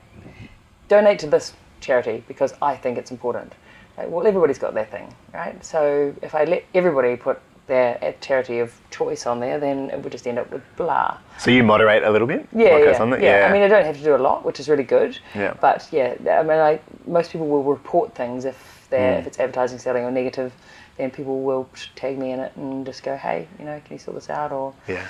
[0.87, 3.53] donate to this charity because I think it's important.
[3.97, 5.63] Like, well, everybody's got their thing, right?
[5.63, 10.11] So if I let everybody put their charity of choice on there, then it would
[10.11, 11.17] just end up with blah.
[11.37, 12.47] so you moderate a little bit?
[12.53, 13.21] Yeah, yeah, on there?
[13.21, 13.47] yeah.
[13.49, 15.17] I mean, I don't have to do a lot, which is really good.
[15.33, 15.53] Yeah.
[15.61, 19.19] But yeah, I mean, I most people will report things if they're Mm.
[19.19, 20.51] if it's advertising, selling, or negative.
[20.97, 23.97] Then people will tag me in it and just go, hey, you know, can you
[23.99, 25.03] sort this out or yeah.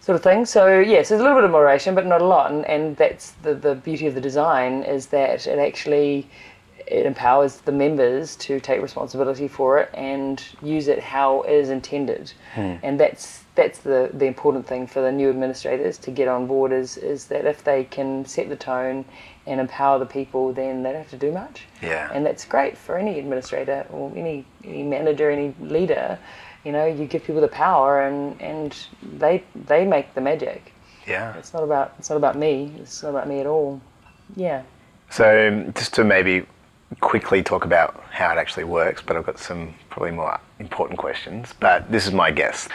[0.00, 0.44] sort of thing.
[0.44, 2.50] So yes, there's a little bit of moderation, but not a lot.
[2.50, 6.26] And, and that's the, the beauty of the design is that it actually
[6.86, 11.70] it empowers the members to take responsibility for it and use it how it is
[11.70, 12.32] intended.
[12.54, 12.74] Hmm.
[12.82, 16.72] And that's that's the, the important thing for the new administrators to get on board
[16.72, 19.04] is is that if they can set the tone
[19.46, 21.62] and empower the people, then they don't have to do much.
[21.82, 22.10] Yeah.
[22.12, 26.18] And that's great for any administrator or any, any manager, any leader.
[26.64, 30.72] You know, you give people the power and, and they they make the magic.
[31.06, 31.36] Yeah.
[31.36, 32.72] It's not about it's not about me.
[32.78, 33.80] It's not about me at all.
[34.34, 34.62] Yeah.
[35.10, 36.46] So just to maybe
[37.00, 41.54] quickly talk about how it actually works, but I've got some probably more important questions.
[41.60, 42.68] But this is my guess.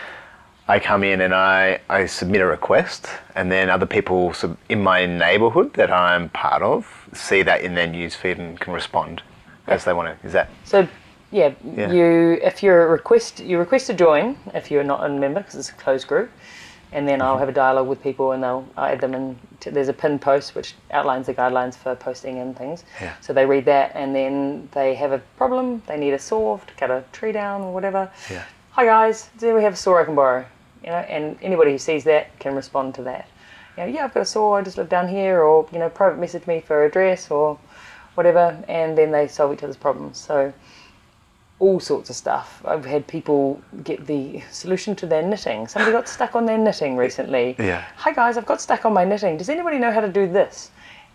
[0.67, 4.83] I come in and I, I submit a request, and then other people sub- in
[4.83, 9.23] my neighbourhood that I'm part of see that in their newsfeed and can respond
[9.67, 10.27] as they want to.
[10.27, 10.87] Is that So
[11.31, 11.91] yeah, Yeah.
[11.91, 15.55] you if you're a request you request to join if you're not a member because
[15.55, 16.29] it's a closed group,
[16.91, 19.37] and then I'll have a dialogue with people and they'll I'll add them in.
[19.61, 22.83] To, there's a pinned post which outlines the guidelines for posting and things.
[23.01, 23.13] Yeah.
[23.21, 25.81] So they read that and then they have a problem.
[25.85, 28.09] They need a saw to cut a tree down or whatever.
[28.29, 28.43] Yeah.
[28.71, 30.45] Hi guys, do we have a saw I can borrow?
[30.83, 33.27] You know, and anybody who sees that can respond to that.
[33.77, 34.55] You know, yeah, I've got a saw.
[34.55, 37.59] I just live down here, or you know, private message me for address or
[38.15, 40.17] whatever, and then they solve each other's problems.
[40.17, 40.53] So
[41.59, 42.61] all sorts of stuff.
[42.65, 45.67] I've had people get the solution to their knitting.
[45.67, 47.55] Somebody got stuck on their knitting recently.
[47.59, 47.85] Yeah.
[47.97, 49.37] Hi guys, I've got stuck on my knitting.
[49.37, 50.71] Does anybody know how to do this?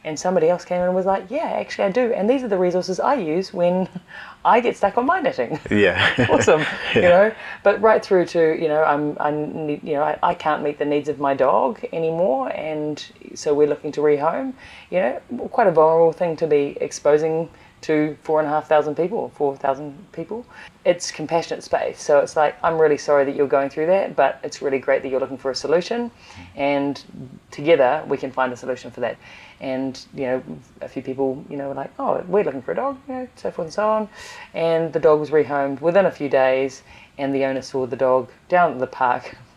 [0.06, 2.12] And somebody else came in and was like, Yeah, actually I do.
[2.12, 3.88] And these are the resources I use when
[4.44, 5.58] I get stuck on my knitting.
[5.70, 6.26] Yeah.
[6.28, 6.62] awesome,
[6.94, 7.32] you know.
[7.62, 10.78] But right through to you know, I'm I need you know I, I can't meet
[10.78, 13.02] the needs of my dog anymore, and
[13.34, 14.52] so we're looking to rehome.
[14.90, 17.48] You know, quite a vulnerable thing to be exposing
[17.84, 20.44] to four and a half thousand people, four thousand people.
[20.86, 24.40] It's compassionate space, so it's like I'm really sorry that you're going through that, but
[24.42, 26.10] it's really great that you're looking for a solution,
[26.56, 27.02] and
[27.50, 29.16] together we can find a solution for that.
[29.60, 30.42] And you know,
[30.80, 33.28] a few people, you know, were like, "Oh, we're looking for a dog," you know,
[33.36, 34.08] so forth and so on.
[34.54, 36.82] And the dog was rehomed within a few days,
[37.18, 39.36] and the owner saw the dog down at the park,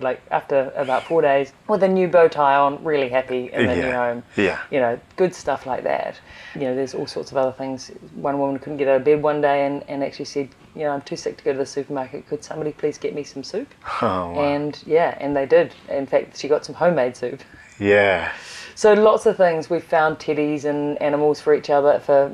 [0.00, 3.74] like after about four days, with a new bow tie on, really happy in the
[3.76, 3.92] new Yeah.
[4.12, 4.22] home.
[4.36, 4.58] Yeah.
[4.70, 6.20] You know, good stuff like that.
[6.54, 7.90] You know, there's all sorts of other things.
[8.14, 10.90] One woman couldn't get out of bed one day and, and actually said, you know,
[10.90, 12.28] I'm too sick to go to the supermarket.
[12.28, 13.68] Could somebody please get me some soup?
[14.02, 14.44] Oh, wow.
[14.44, 15.72] And yeah, and they did.
[15.88, 17.40] In fact, she got some homemade soup.
[17.78, 18.32] yeah.
[18.76, 19.70] So lots of things.
[19.70, 22.30] We've found teddies and animals for each other for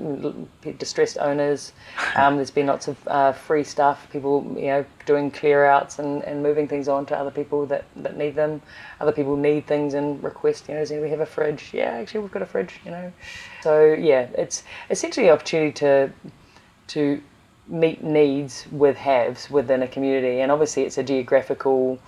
[0.76, 1.72] distressed owners.
[2.16, 4.08] Um, there's been lots of uh, free stuff.
[4.10, 7.84] People, you know, doing clear outs and, and moving things on to other people that,
[7.94, 8.60] that need them.
[9.00, 10.68] Other people need things and request.
[10.68, 11.70] You know, does anybody have a fridge?
[11.72, 12.80] Yeah, actually, we've got a fridge.
[12.84, 13.12] You know,
[13.62, 16.10] so yeah, it's essentially an opportunity to
[16.88, 17.22] to
[17.68, 22.00] meet needs with haves within a community, and obviously it's a geographical,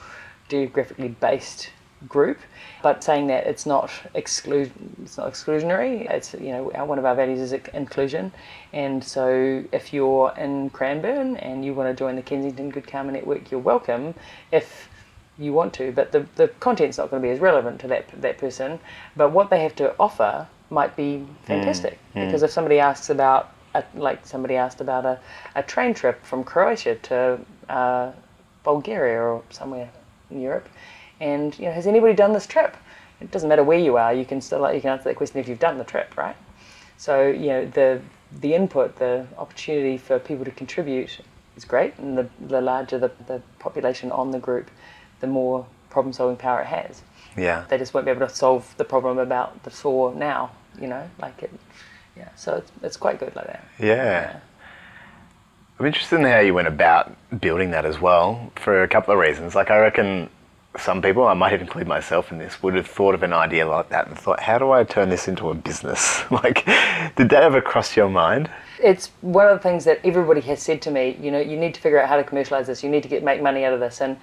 [0.49, 1.71] geographically based
[2.09, 2.39] group.
[2.83, 4.71] But saying that it's not exclude,
[5.03, 6.11] it's not exclusionary.
[6.11, 8.33] It's you know one of our values is inclusion,
[8.73, 13.13] and so if you're in Cranbourne and you want to join the Kensington Good Karma
[13.13, 14.15] Network, you're welcome.
[14.53, 14.89] If
[15.39, 18.09] you want to, but the, the content's not going to be as relevant to that
[18.21, 18.79] that person.
[19.17, 23.85] But what they have to offer might be fantastic because if somebody asks about a,
[23.95, 25.19] like somebody asked about a,
[25.55, 28.13] a train trip from Croatia to uh,
[28.63, 29.91] Bulgaria or somewhere
[30.31, 30.69] in Europe,
[31.25, 32.77] and you know has anybody done this trip?
[33.21, 35.49] It doesn't matter where you are, you can still you can answer that question if
[35.49, 36.37] you've done the trip, right?
[36.97, 38.01] So you know the
[38.41, 41.21] the input, the opportunity for people to contribute
[41.57, 44.71] is great, and the, the larger the, the population on the group,
[45.21, 47.03] the more problem solving power it has.
[47.37, 47.65] Yeah.
[47.69, 51.09] They just won't be able to solve the problem about the saw now, you know,
[51.21, 51.53] like it.
[52.17, 53.65] Yeah, so it's, it's quite good like that.
[53.79, 54.39] Yeah.
[55.79, 59.19] I'm interested in how you went about building that as well for a couple of
[59.19, 59.57] reasons.
[59.57, 60.31] Like, I reckon
[60.79, 63.67] some people, I might even include myself in this, would have thought of an idea
[63.67, 66.23] like that and thought, how do I turn this into a business?
[66.31, 66.65] like,
[67.17, 68.51] did that ever cross your mind?
[68.83, 71.17] It's one of the things that everybody has said to me.
[71.21, 72.83] You know, you need to figure out how to commercialize this.
[72.83, 74.01] You need to get make money out of this.
[74.01, 74.17] And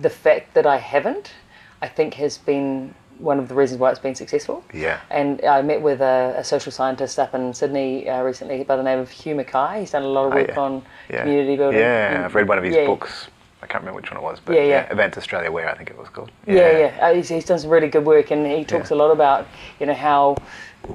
[0.00, 1.32] the fact that I haven't,
[1.80, 4.62] I think, has been one of the reasons why it's been successful.
[4.74, 5.00] Yeah.
[5.10, 8.82] And I met with a, a social scientist up in Sydney uh, recently by the
[8.82, 9.80] name of Hugh Mackay.
[9.80, 10.60] He's done a lot of Oh, work yeah.
[10.60, 11.22] on Yeah.
[11.22, 11.80] community building.
[11.80, 12.84] Yeah, I've read one of his Yeah.
[12.84, 13.28] books.
[13.62, 14.86] I can't remember which one it was, but Yeah, yeah, yeah.
[14.90, 16.30] Advance Australia Where I think it was called.
[16.46, 16.98] Yeah, yeah.
[17.00, 18.96] Uh, he's, he's done some really good work, and he talks Yeah.
[18.96, 19.46] a lot about
[19.80, 20.36] you know how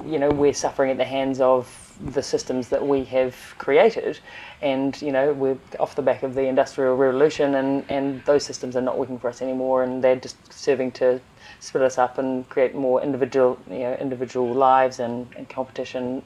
[0.06, 1.78] you know we're suffering at the hands of
[2.14, 4.20] the systems that we have created,
[4.60, 8.76] and you know we're off the back of the industrial revolution, and and those systems
[8.76, 11.20] are not working for us anymore, and they're just serving to
[11.58, 16.22] split us up and create more individual you know individual lives and, and competition.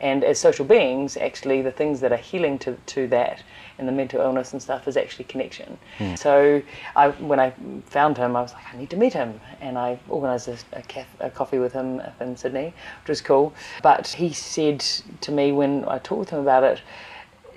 [0.00, 3.42] And as social beings, actually, the things that are healing to, to that
[3.78, 5.78] and the mental illness and stuff is actually connection.
[5.98, 6.14] Hmm.
[6.14, 6.62] So
[6.96, 7.52] I, when I
[7.84, 9.40] found him, I was like, I need to meet him.
[9.60, 13.20] And I organised a, a, caf- a coffee with him up in Sydney, which was
[13.20, 13.52] cool.
[13.82, 14.80] But he said
[15.20, 16.80] to me when I talked with him about it,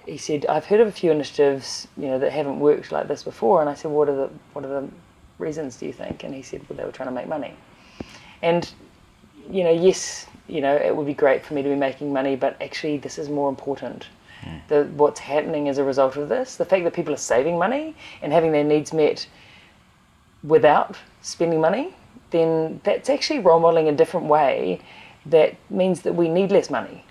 [0.06, 3.24] he said, I've heard of a few initiatives, you know, that haven't worked like this
[3.24, 3.62] before.
[3.62, 4.90] And I said, what are the, what are the
[5.40, 6.24] reasons, do you think?
[6.24, 7.54] And he said, well, they were trying to make money.
[8.42, 8.70] And
[9.50, 12.36] you know, yes, you know, it would be great for me to be making money,
[12.36, 14.08] but actually, this is more important.
[14.42, 14.58] Hmm.
[14.68, 17.96] The, what's happening as a result of this, the fact that people are saving money
[18.22, 19.28] and having their needs met
[20.44, 21.96] without spending money,
[22.32, 24.82] then that's actually role modeling a different way
[25.28, 27.06] that means that we need less money.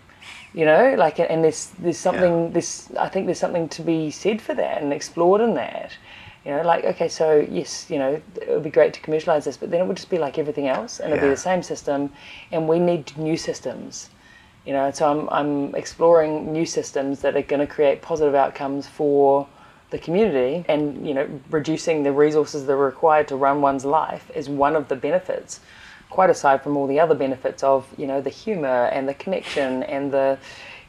[0.55, 4.43] You know, like, and there's there's something this I think there's something to be said
[4.43, 5.97] for that and explored in that.
[6.45, 9.57] You know, like okay, so yes, you know, it would be great to commercialize this,
[9.57, 12.13] but then it would just be like everything else, and it'd be the same system,
[12.51, 14.11] and we need new systems.
[14.67, 18.87] You know, so I'm, I'm exploring new systems that are going to create positive outcomes
[18.87, 19.49] for
[19.91, 24.31] the community and, you know, reducing the resources that are required to run one's life
[24.35, 25.61] is one of the benefits,
[26.11, 29.83] quite aside from all the other benefits of, you know, the humor and the connection
[29.83, 30.39] and the,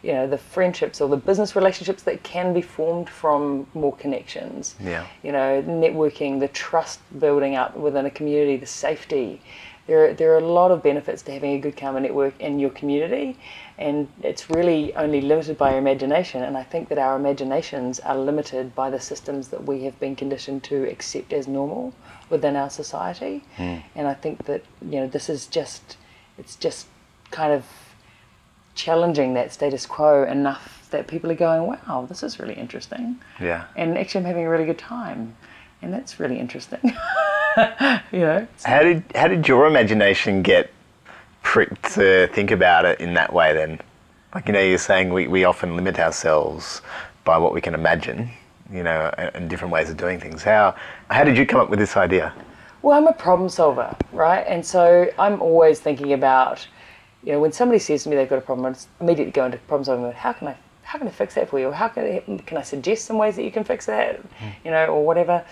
[0.03, 4.75] you know, the friendships or the business relationships that can be formed from more connections.
[4.79, 5.07] Yeah.
[5.23, 9.41] You know, networking, the trust building up within a community, the safety.
[9.87, 12.69] There, there are a lot of benefits to having a good karma network in your
[12.69, 13.37] community,
[13.77, 16.43] and it's really only limited by your imagination.
[16.43, 20.15] And I think that our imaginations are limited by the systems that we have been
[20.15, 21.93] conditioned to accept as normal
[22.29, 23.43] within our society.
[23.57, 23.77] Hmm.
[23.95, 25.97] And I think that you know this is just,
[26.37, 26.87] it's just
[27.31, 27.65] kind of
[28.75, 33.19] challenging that status quo enough that people are going, wow, this is really interesting.
[33.39, 33.65] Yeah.
[33.75, 35.36] And actually, I'm having a really good time.
[35.81, 36.79] And that's really interesting.
[38.12, 38.47] you know?
[38.63, 40.71] How did how did your imagination get
[41.41, 43.81] pricked to think about it in that way then?
[44.33, 46.81] Like you know, you're saying we, we often limit ourselves
[47.25, 48.29] by what we can imagine,
[48.71, 50.41] you know, and, and different ways of doing things.
[50.41, 50.75] How
[51.09, 52.33] how did you come up with this idea?
[52.81, 54.45] Well, I'm a problem solver, right?
[54.45, 56.67] And so I'm always thinking about,
[57.23, 59.45] you know, when somebody says to me they've got a problem, I just immediately go
[59.45, 60.15] into problem solving mode.
[60.15, 61.69] How can I, how can I fix that for you?
[61.69, 64.49] Or how can I, can I suggest some ways that you can fix that, hmm.
[64.65, 65.43] you know, or whatever.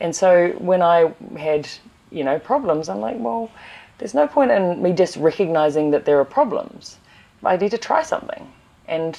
[0.00, 1.68] And so when I had,
[2.10, 3.50] you know, problems, I'm like, well,
[3.98, 6.96] there's no point in me just recognizing that there are problems.
[7.44, 8.50] I need to try something,
[8.88, 9.18] and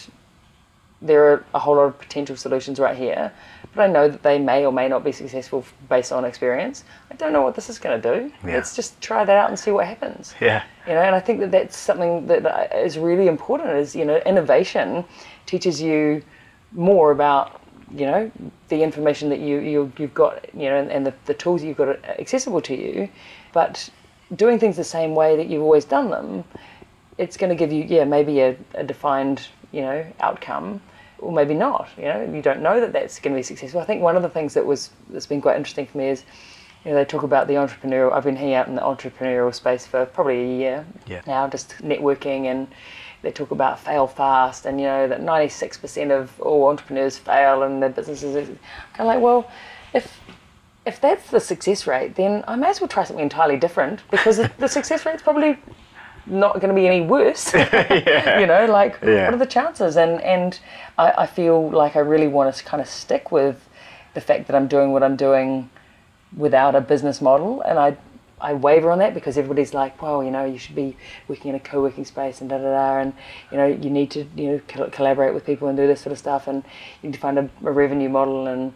[1.02, 3.32] there are a whole lot of potential solutions right here,
[3.73, 6.84] but I know that they may or may not be successful based on experience.
[7.10, 8.34] I don't know what this is going to do.
[8.45, 8.55] Yeah.
[8.55, 10.36] Let's just try that out and see what happens.
[10.41, 10.63] Yeah.
[10.88, 13.69] You know, and I think that that's something that uh, really important.
[13.71, 15.05] Is you know, innovation
[15.45, 16.21] teaches you
[16.73, 17.62] more about
[17.93, 18.31] you know
[18.69, 21.77] the information that you, you you've got you know and, and the, the tools you've
[21.77, 23.10] got accessible to you,
[23.53, 23.89] but
[24.36, 26.43] doing things the same way that you've always done them,
[27.17, 30.81] it's going to give you yeah maybe a, a defined you know outcome
[31.21, 33.86] or maybe not you know you don't know that that's going to be successful i
[33.86, 36.23] think one of the things that was that's been quite interesting for me is
[36.84, 39.86] you know they talk about the entrepreneurial i've been hanging out in the entrepreneurial space
[39.86, 41.21] for probably a year Yeah.
[41.27, 42.67] now just networking and
[43.21, 47.81] they talk about fail fast and you know that 96% of all entrepreneurs fail and
[47.81, 48.45] their businesses are
[48.93, 49.49] kind of like well
[49.93, 50.19] if
[50.88, 54.38] if that's the success rate then i may as well try something entirely different because
[54.57, 55.55] the success rate's probably
[56.25, 57.53] not going to be any worse.
[58.41, 59.25] You know like Yeah.
[59.25, 59.97] what are the chances?
[59.97, 60.60] And and
[60.97, 63.57] I, I feel like i really want to kind of stick with
[64.13, 65.69] the fact that i'm doing what i'm doing
[66.36, 67.62] without a business model.
[67.62, 67.97] And i
[68.43, 71.55] I waver on that because everybody's like, well, you know, you should be working in
[71.55, 73.13] a co-working space and da da da, and
[73.51, 76.12] you know, you need to you know col- collaborate with people and do this sort
[76.12, 76.63] of stuff, and
[77.01, 78.47] you need to find a, a revenue model.
[78.47, 78.73] And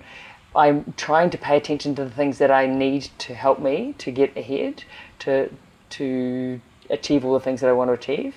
[0.55, 4.12] I'm trying to pay attention to the things that I need to help me to
[4.12, 4.84] get ahead,
[5.19, 5.49] to
[5.97, 8.36] to achieve all the things that I want to achieve,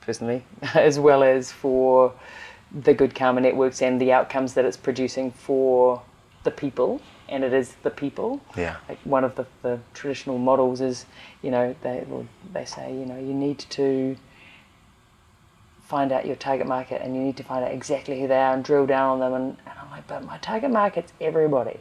[0.00, 2.12] personally, as well as for
[2.72, 6.02] the good karma networks and the outcomes that it's producing for
[6.42, 8.76] the people and it is the people Yeah.
[8.88, 11.06] like one of the, the traditional models is
[11.40, 12.04] you know they
[12.52, 14.16] they say you know you need to
[15.82, 18.54] find out your target market and you need to find out exactly who they are
[18.54, 21.78] and drill down on them and, and like but my target market's everybody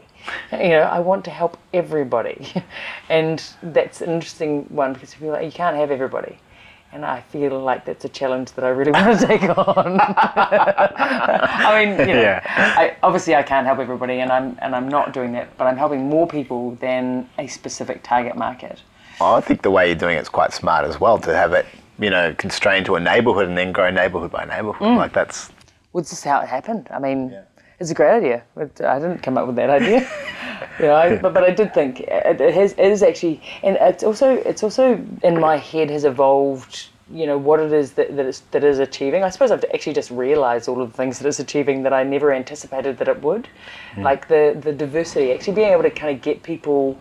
[0.51, 2.47] you know I want to help everybody
[3.09, 6.37] and that's an interesting one because are like you can't have everybody
[6.91, 9.97] and I feel like that's a challenge that I really want to take on.
[9.99, 12.43] I mean, you know, Yeah.
[12.45, 15.57] I, obviously I can't help everybody, and I'm and I'm not doing that.
[15.57, 18.79] But I'm helping more people than a specific target market.
[19.19, 21.65] I think the way you're doing it's quite smart as well to have it,
[21.97, 24.87] you know, constrained to a neighbourhood and then grow neighbourhood by neighbourhood.
[24.87, 24.97] Mm.
[24.97, 25.49] Like that's
[25.93, 26.87] Well, this is how it happened.
[26.91, 27.35] I mean,
[27.83, 29.99] it's a great idea, I didn't come up with that idea.
[30.79, 32.73] you know, I, but, but I did think it, it has.
[32.73, 36.87] It is actually, and it's also it's also in my head has evolved.
[37.11, 39.23] You know what it is that that is that is achieving.
[39.23, 42.03] I suppose I've actually just realised all of the things that it's achieving that I
[42.03, 43.47] never anticipated that it would,
[43.93, 44.01] hmm.
[44.01, 45.31] like the the diversity.
[45.33, 46.97] Actually being able to kind of get people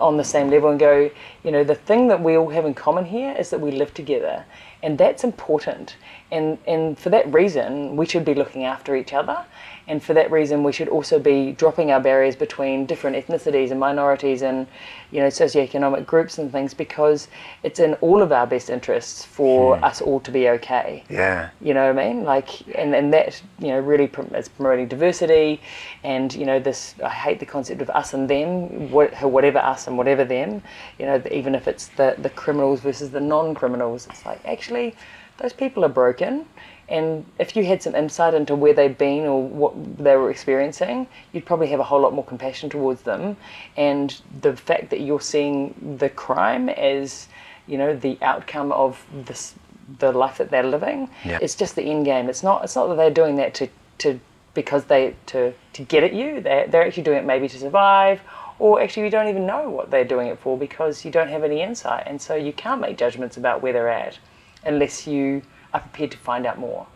[0.00, 1.10] on the same level and go,
[1.44, 3.92] you know, the thing that we all have in common here is that we live
[3.94, 4.44] together,
[4.82, 5.96] and that's important.
[6.30, 9.44] And and for that reason, we should be looking after each other,
[9.88, 13.80] and for that reason, we should also be dropping our barriers between different ethnicities and
[13.80, 14.66] minorities and
[15.10, 17.28] you know socioeconomic groups and things because
[17.62, 19.84] it's in all of our best interests for hmm.
[19.84, 21.04] us all to be okay.
[21.08, 21.50] yeah.
[21.60, 22.24] You know what I mean?
[22.24, 25.60] Like, and, and that, you know, really prom- is promoting diversity
[26.04, 29.86] and, you know, this, I hate the concept of us and them, what, whatever us
[29.86, 30.62] and whatever them,
[30.98, 34.94] you know, even if it's the, the criminals versus the non criminals, it's like, actually,
[35.38, 36.46] those people are broken.
[36.92, 41.06] And if you had some insight into where they'd been or what they were experiencing,
[41.32, 43.38] you'd probably have a whole lot more compassion towards them.
[43.78, 47.28] And the fact that you're seeing the crime as,
[47.66, 49.54] you know, the outcome of this
[49.98, 51.08] the life that they're living.
[51.24, 51.38] Yeah.
[51.40, 52.28] It's just the end game.
[52.28, 52.62] It's not.
[52.62, 53.68] It's not that they're doing that to
[53.98, 54.20] to
[54.54, 56.40] because they to to get at you.
[56.40, 58.20] They're they're actually doing it maybe to survive,
[58.58, 61.42] or actually you don't even know what they're doing it for because you don't have
[61.42, 64.18] any insight, and so you can't make judgments about where they're at
[64.64, 65.42] unless you
[65.74, 66.86] are prepared to find out more.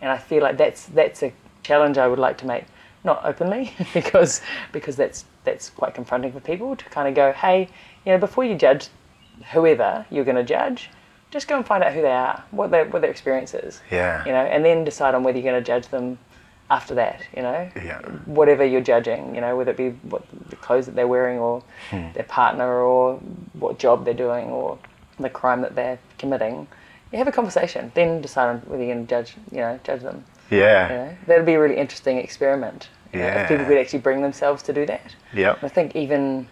[0.00, 2.64] And I feel like that's that's a challenge I would like to make,
[3.04, 4.40] not openly because
[4.72, 7.68] because that's that's quite confronting for people to kind of go, hey,
[8.04, 8.88] you know, before you judge
[9.52, 10.90] whoever you're going to judge,
[11.30, 13.80] just go and find out who they are, what their what their experience is.
[13.90, 14.24] Yeah.
[14.24, 16.18] You know, and then decide on whether you're going to judge them
[16.70, 17.22] after that.
[17.36, 17.70] You know.
[17.76, 18.00] Yeah.
[18.26, 21.62] Whatever you're judging, you know, whether it be what the clothes that they're wearing, or
[21.90, 22.12] hmm.
[22.14, 23.16] their partner, or
[23.54, 24.78] what job they're doing, or
[25.18, 26.66] the crime that they're committing.
[27.12, 30.02] You have a conversation, then decide on whether you're going to judge, you know, judge
[30.02, 30.24] them.
[30.50, 30.88] Yeah.
[30.88, 32.88] You know, that'd be a really interesting experiment.
[33.12, 33.68] you know, if people Yeah.
[33.68, 35.14] could actually bring themselves to do that.
[35.32, 35.64] Yep.
[35.64, 36.46] I think even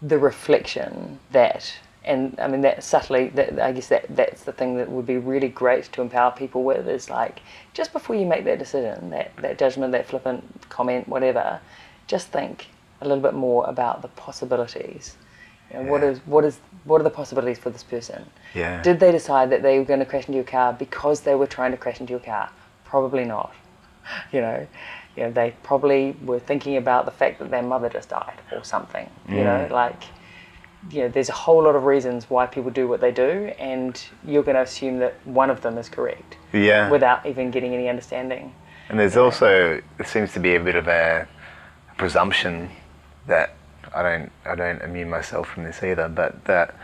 [0.00, 1.70] the reflection that,
[2.04, 5.18] and I mean that subtly, that I guess that that's the thing that would be
[5.18, 7.40] really great to empower people with is like
[7.74, 11.60] just before you make that decision, that that judgment, that flippant comment, whatever,
[12.06, 12.68] just think
[13.02, 15.16] a little bit more about the possibilities.
[15.72, 18.26] You know, what is what is what are the possibilities for this person?
[18.54, 18.82] Yeah.
[18.82, 21.46] Did they decide that they were going to crash into your car because they were
[21.46, 22.50] trying to crash into your car?
[22.84, 23.54] Probably not.
[24.32, 24.66] You know,
[25.16, 28.64] you know, they probably were thinking about the fact that their mother just died or
[28.64, 29.08] something.
[29.28, 29.70] You know, mm.
[29.70, 30.02] like,
[30.90, 34.02] you know, there's a whole lot of reasons why people do what they do, and
[34.24, 36.90] you're going to assume that one of them is correct Yeah.
[36.90, 38.54] without even getting any understanding.
[38.88, 41.28] And there's also there seems to be a bit of a
[41.96, 42.70] presumption
[43.26, 43.54] that
[43.94, 46.74] I don't I don't immune myself from this either, but that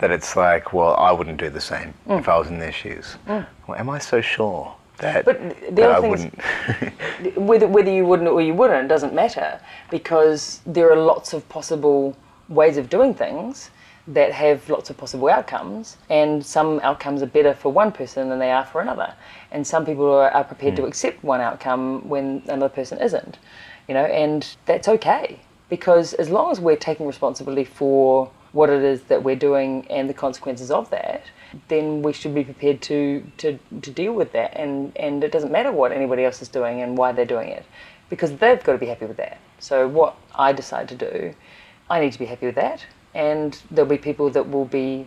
[0.00, 3.16] that it's like, well, I wouldn't do the same if I was in their shoes.
[3.26, 3.46] Well,
[3.76, 5.24] am I so sure that, Mm.
[5.24, 7.36] But the other I thing is- wouldn't?
[7.48, 9.60] whether whether you wouldn't or you wouldn't doesn't matter
[9.90, 12.16] because there are lots of possible
[12.48, 13.70] ways of doing things
[14.08, 18.38] that have lots of possible outcomes and some outcomes are better for one person than
[18.40, 19.14] they are for another
[19.52, 23.38] and some people are, are prepared to accept one outcome when another person isn't
[23.86, 25.38] you know and that's okay
[25.72, 30.06] because as long as we're taking responsibility for what it is that we're doing and
[30.06, 31.22] the consequences of that,
[31.68, 34.54] then we should be prepared to, to, to deal with that.
[34.54, 37.64] And, and it doesn't matter what anybody else is doing and why they're doing it,
[38.10, 39.38] because they've got to be happy with that.
[39.60, 41.34] So, what I decide to do,
[41.88, 42.84] I need to be happy with that.
[43.14, 45.06] And there'll be people that will be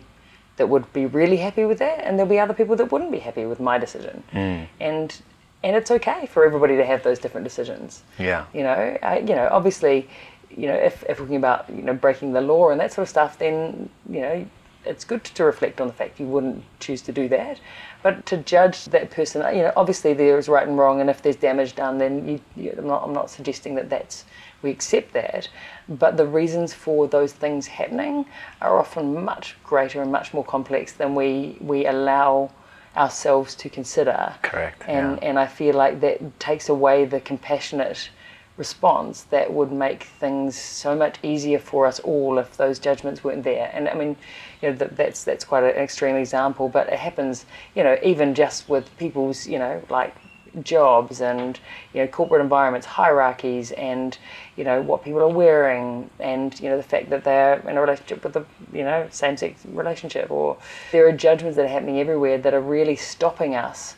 [0.56, 3.20] that would be really happy with that, and there'll be other people that wouldn't be
[3.20, 4.24] happy with my decision.
[4.32, 4.66] Mm.
[4.80, 5.22] And
[5.66, 8.02] and it's okay for everybody to have those different decisions.
[8.18, 8.46] Yeah.
[8.54, 10.08] You know, I, you know, obviously,
[10.56, 13.04] you know, if, if we're talking about you know breaking the law and that sort
[13.04, 14.46] of stuff, then you know,
[14.84, 17.60] it's good to reflect on the fact you wouldn't choose to do that.
[18.02, 21.22] But to judge that person, you know, obviously there is right and wrong, and if
[21.22, 24.24] there's damage done, then you, you, I'm not I'm not suggesting that that's
[24.62, 25.48] we accept that.
[25.88, 28.26] But the reasons for those things happening
[28.62, 32.50] are often much greater and much more complex than we we allow
[32.96, 34.34] ourselves to consider.
[34.42, 35.28] Correct, And yeah.
[35.28, 38.08] and I feel like that takes away the compassionate
[38.56, 43.44] response that would make things so much easier for us all if those judgments weren't
[43.44, 43.70] there.
[43.72, 44.16] And I mean,
[44.62, 47.44] you know, that, that's that's quite an extreme example, but it happens,
[47.74, 50.14] you know, even just with people's, you know, like
[50.62, 51.60] jobs and
[51.92, 54.18] you know corporate environments hierarchies and
[54.56, 57.80] you know what people are wearing and you know the fact that they're in a
[57.80, 60.56] relationship with a you know same-sex relationship or
[60.92, 63.96] there are judgments that are happening everywhere that are really stopping us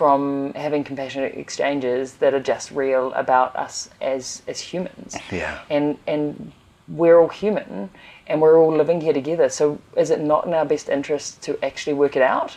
[0.00, 5.58] from having compassionate exchanges that are just real about us as as humans Yeah.
[5.68, 6.52] and and
[6.88, 7.90] we're all human
[8.26, 11.62] and we're all living here together so is it not in our best interest to
[11.62, 12.56] actually work it out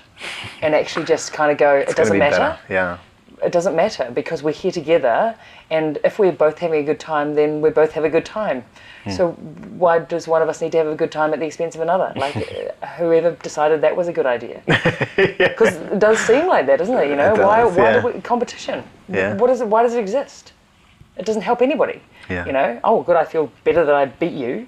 [0.61, 2.59] and actually just kind of go it It's gonna doesn't be matter better.
[2.69, 2.97] Yeah.
[3.41, 5.35] It doesn't matter because we're here together
[5.69, 8.63] and if we're both having a good time then we both have a good time.
[9.03, 9.11] Hmm.
[9.11, 11.75] So why does one of us need to have a good time at the expense
[11.75, 12.13] of another?
[12.23, 12.33] Like
[12.97, 14.61] whoever decided that was a good idea.
[15.17, 17.09] Because it does seem like that doesn't it?
[17.09, 18.01] You know It why does, why yeah.
[18.01, 18.83] do we, competition?
[19.09, 19.33] Yeah.
[19.35, 20.53] what is it why does it exist?
[21.17, 22.01] It doesn't help anybody.
[22.29, 22.45] Yeah.
[22.45, 24.67] you know oh good i feel better that i beat you.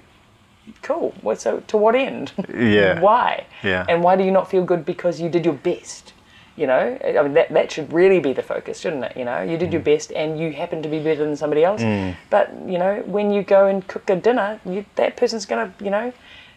[0.82, 1.14] Cool.
[1.22, 2.32] What so to what end?
[2.52, 3.00] Yeah.
[3.08, 3.46] why?
[3.62, 3.86] Yeah.
[3.88, 6.12] and why do you not feel good because you did your best
[6.56, 9.14] you know i mean that, that should really be the focus shouldn't it?
[9.16, 9.90] You know you did your Mm.
[9.92, 11.82] best and you happen to be better than somebody else.
[12.30, 15.84] But you know when you go and cook a dinner you, that person's going to
[15.84, 16.12] you know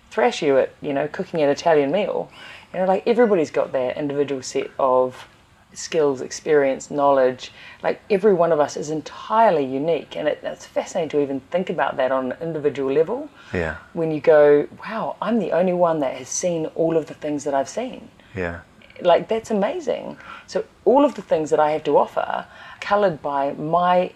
[0.09, 2.31] thrash you at you know cooking an italian meal.
[2.73, 5.27] You know like everybody's got their individual set of
[5.73, 7.51] skills experience knowledge.
[7.83, 11.69] Like every one of us is entirely unique and it, it's fascinating to even think
[11.69, 13.29] about that on an individual level.
[13.53, 13.75] Yeah.
[13.93, 17.43] when you go wow i'm the only one that has seen all of the things
[17.45, 18.09] that i've seen.
[18.35, 18.59] Yeah.
[19.01, 20.17] Like that's amazing.
[20.47, 22.45] So all of the things that i have to offer
[22.81, 24.11] colored by my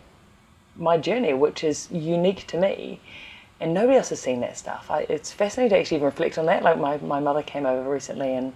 [0.78, 3.02] my journey which is unique to me.
[3.62, 4.92] And nobody else has seen that stuff.
[4.92, 6.64] I, it's fascinating to actually even reflect on that.
[6.64, 8.54] Like my, my mother came over recently and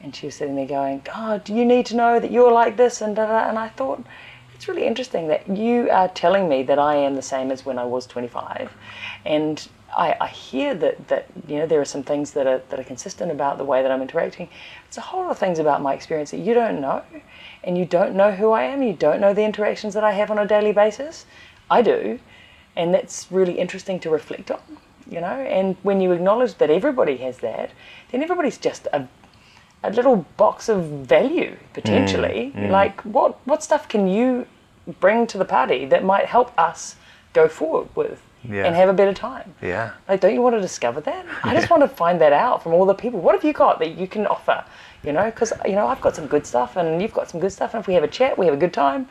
[0.00, 2.76] And she was sitting there going, "Oh, do you need to know that you're like
[2.76, 3.48] this?" And da, da.
[3.48, 4.04] and I thought,
[4.54, 7.78] it's really interesting that you are telling me that I am the same as when
[7.78, 8.72] I was 25,
[9.24, 12.80] and I, I, hear that, that you know there are some things that are that
[12.80, 14.48] are consistent about the way that I'm interacting.
[14.86, 17.02] It's a whole lot of things about my experience that you don't know,
[17.64, 18.82] and you don't know who I am.
[18.82, 21.26] You don't know the interactions that I have on a daily basis.
[21.70, 22.18] I do,
[22.76, 24.60] and that's really interesting to reflect on.
[25.10, 27.70] You know, and when you acknowledge that everybody has that,
[28.10, 29.08] then everybody's just a
[29.84, 32.52] a little box of value potentially.
[32.54, 32.70] Mm, mm.
[32.70, 34.46] Like what what stuff can you
[35.00, 36.96] bring to the party that might help us
[37.32, 38.22] go forward with?
[38.48, 38.64] Yeah.
[38.66, 39.54] and have a better time.
[39.62, 39.92] Yeah.
[40.08, 41.26] Like, don't you want to discover that?
[41.42, 43.20] I just want to find that out from all the people.
[43.20, 44.64] What have you got that you can offer?
[45.04, 47.52] You know, because you know I've got some good stuff, and you've got some good
[47.52, 49.08] stuff, and if we have a chat, we have a good time,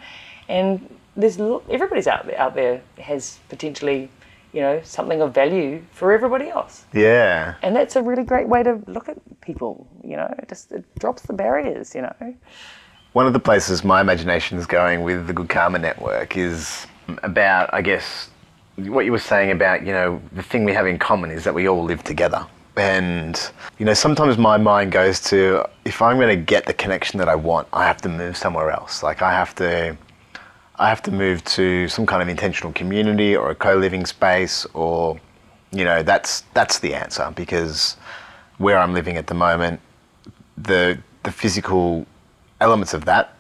[0.47, 0.79] and
[1.15, 4.09] there's everybody's out there out there has potentially
[4.53, 8.63] you know something of value for everybody else yeah and that's a really great way
[8.63, 12.36] to look at people you know it just it drops the barriers you know
[13.13, 16.88] one of the places my imagination is going with the good karma network is
[17.23, 18.29] about i guess
[18.89, 21.53] what you were saying about, you know, the thing we have in common is that
[21.53, 22.45] we all live together.
[22.77, 27.19] And, you know, sometimes my mind goes to if I'm going to get the connection
[27.19, 29.03] that I want, I have to move somewhere else.
[29.03, 29.97] Like I have to.
[30.79, 35.19] I have to move to some kind of intentional community or a co-living space or
[35.71, 37.97] you know that's that's the answer because
[38.57, 39.79] where I'm living at the moment
[40.57, 42.07] the the physical
[42.59, 43.36] elements of that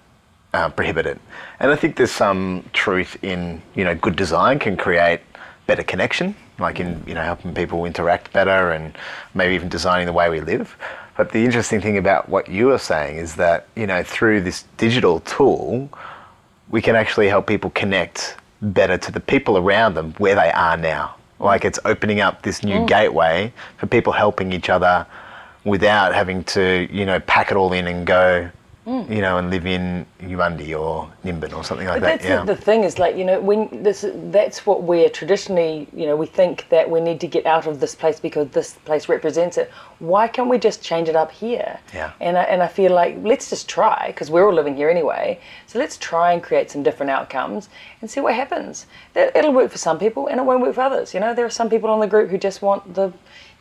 [0.53, 1.19] uh, prohibited.
[1.59, 5.21] And I think there's some truth in, you know, good design can create
[5.71, 8.93] better connection, like in, you know, helping people interact better and
[9.33, 10.75] maybe even designing the way we live.
[11.15, 14.65] But the interesting thing about what you are saying is that, you know, through this
[14.75, 15.89] digital tool,
[16.69, 20.75] we can actually help people connect better to the people around them where they are
[20.75, 21.15] now.
[21.39, 22.87] Like it's opening up this new mm.
[22.87, 25.07] gateway for people helping each other
[25.63, 28.49] without having to, you know, pack it all in and go,
[28.87, 29.15] Mm.
[29.15, 32.27] you know, and live in Uwundi or Nimbin or something like but that.
[32.27, 32.43] yeah.
[32.43, 36.15] The, the thing is, like, you know, when this, that's what we're traditionally, you know,
[36.15, 39.59] we think that we need to get out of this place because this place represents
[39.59, 39.69] it.
[39.99, 41.79] Why can't we just change it up here?
[41.93, 42.13] Yeah.
[42.19, 45.39] And I, and I feel like let's just try because we're all living here anyway.
[45.67, 47.69] So let's try and create some different outcomes
[48.01, 48.87] and see what happens.
[49.13, 51.13] That it'll work for some people and it won't work for others.
[51.13, 53.13] You know, there are some people on the group who just want the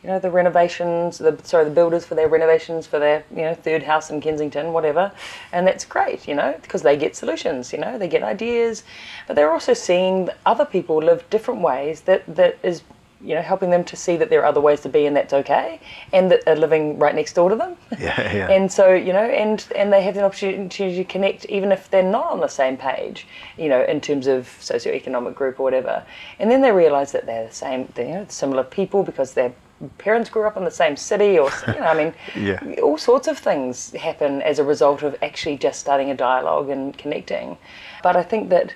[0.03, 3.53] you know, the renovations, the sorry, the builders for their renovations for their, you know,
[3.53, 5.11] third house in Kensington, whatever.
[5.51, 8.83] And that's great, you know, because they get solutions, you know, they get ideas.
[9.27, 12.81] But they're also seeing other people live different ways that, that is,
[13.23, 15.33] you know, helping them to see that there are other ways to be and that's
[15.33, 15.79] okay.
[16.11, 17.77] And that are living right next door to them.
[17.99, 18.49] Yeah, yeah.
[18.49, 22.01] and so, you know, and and they have the opportunity to connect even if they're
[22.01, 26.03] not on the same page, you know, in terms of socioeconomic group or whatever.
[26.39, 29.53] And then they realise that they're the same, you know, similar people because they're
[29.97, 32.81] parents grew up in the same city, or you know, I mean, yeah.
[32.81, 36.97] all sorts of things happen as a result of actually just starting a dialogue and
[36.97, 37.57] connecting.
[38.03, 38.73] But I think that,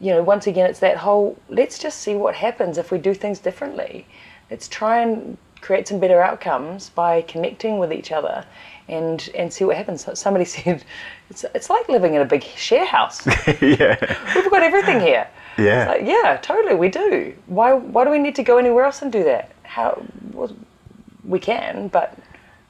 [0.00, 3.14] you know, once again, it's that whole let's just see what happens if we do
[3.14, 4.06] things differently.
[4.50, 8.44] Let's try and create some better outcomes by connecting with each other
[8.88, 10.08] and and see what happens.
[10.18, 10.84] Somebody said
[11.28, 13.26] it's it's like living in a big share house.
[13.60, 13.96] yeah,
[14.34, 15.28] we've got everything here.
[15.58, 17.34] Yeah, like, yeah, totally, we do.
[17.46, 19.50] Why why do we need to go anywhere else and do that?
[19.70, 20.02] how
[21.24, 22.18] we can, but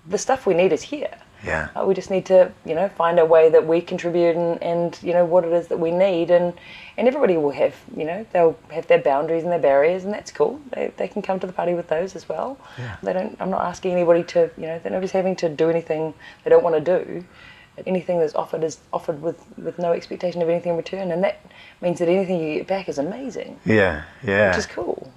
[0.06, 1.14] the stuff we need is here.
[1.44, 1.70] Yeah.
[1.74, 4.98] Uh, we just need to, you know, find a way that we contribute and, and,
[5.02, 6.30] you know, what it is that we need.
[6.30, 6.52] And,
[6.98, 10.30] and everybody will have, you know, they'll have their boundaries and their barriers, and that's
[10.30, 10.60] cool.
[10.72, 12.58] They, they can come to the party with those as well.
[12.78, 12.96] Yeah.
[13.02, 16.12] They don't, I'm not asking anybody to, you know, they're nobody's having to do anything
[16.44, 17.24] they don't want to do.
[17.86, 21.10] Anything that's offered is offered with, with no expectation of anything in return.
[21.10, 21.40] And that
[21.80, 23.58] means that anything you get back is amazing.
[23.64, 24.48] Yeah, yeah.
[24.48, 25.10] Which is cool.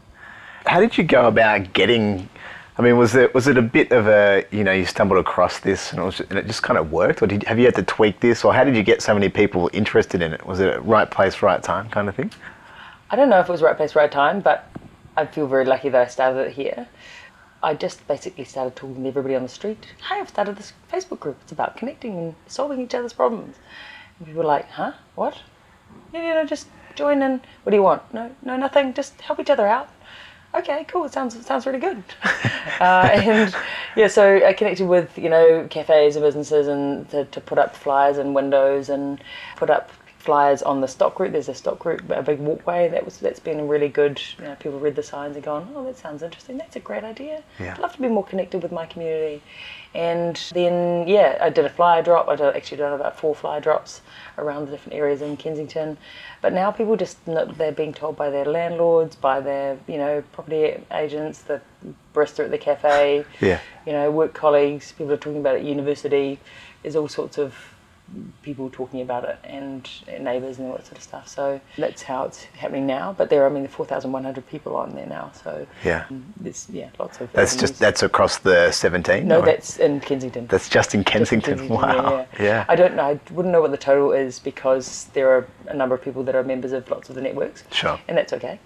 [0.66, 2.30] How did you go about getting?
[2.76, 5.60] I mean, was it was it a bit of a you know you stumbled across
[5.60, 7.76] this and it, was, and it just kind of worked, or did have you had
[7.76, 10.44] to tweak this, or how did you get so many people interested in it?
[10.46, 12.32] Was it right place, right time kind of thing?
[13.12, 14.68] I don't know if it was right place, right time, but
[15.16, 16.88] I feel very lucky that I started it here.
[17.62, 19.86] I just basically started talking to everybody on the street.
[20.10, 21.38] Hey, I've started this Facebook group.
[21.44, 23.56] It's about connecting and solving each other's problems.
[24.18, 24.94] And people were like, huh?
[25.14, 25.38] What?
[26.12, 27.40] You know, just join in.
[27.62, 28.14] What do you want?
[28.14, 28.94] No, no, nothing.
[28.96, 29.90] Just help each other out
[30.56, 31.06] okay, cool.
[31.06, 32.04] It sounds sounds really good.
[32.80, 33.56] uh, and
[33.96, 37.76] yeah, so I connected with you know cafes and businesses and to, to put up
[37.76, 39.20] flyers and windows and
[39.56, 39.92] put up
[40.24, 41.34] flyers on the stock route.
[41.34, 42.88] There's a stock route, a big walkway.
[42.88, 44.22] That was that's been really good.
[44.38, 46.58] You know, people read the signs and gone, oh, that sounds interesting.
[46.58, 47.44] That's a great idea.
[47.60, 47.74] Yeah.
[47.74, 49.42] I'd love to be more connected with my community.
[49.94, 52.28] And then yeah, I did a flyer drop.
[52.30, 54.02] I did, actually done about four flyer drops
[54.38, 55.98] around the different areas in Kensington.
[56.42, 60.78] But now people just they're being told by their landlords, by their you know property
[60.92, 61.62] agents, the
[62.16, 63.60] barista at the cafe, Yeah.
[63.86, 66.40] you know, work colleagues, people are talking about it at university.
[66.82, 67.54] There's all sorts of
[68.42, 69.90] people talking about it and
[70.20, 71.28] neighbours and all that sort of stuff.
[71.28, 73.14] So that's how it's happening now.
[73.18, 75.32] But there are, I mean, 4,100 people on there now.
[75.44, 76.06] So Yeah.
[76.12, 77.32] Mm, there's, yeah, lots of.
[77.34, 77.70] That's avenues.
[77.72, 79.28] just that's across the 17.
[79.28, 80.48] No, or- that's in Kensington.
[80.48, 81.58] that's just in Just in Kensington.
[81.68, 82.28] Kensington, Wow.
[82.40, 82.66] Yeah.
[82.68, 83.04] I don't know.
[83.04, 86.36] I wouldn't know what the total is because there are a number of people that
[86.36, 87.64] are members of lots of the networks.
[87.72, 88.00] Sure.
[88.08, 88.60] And that's okay.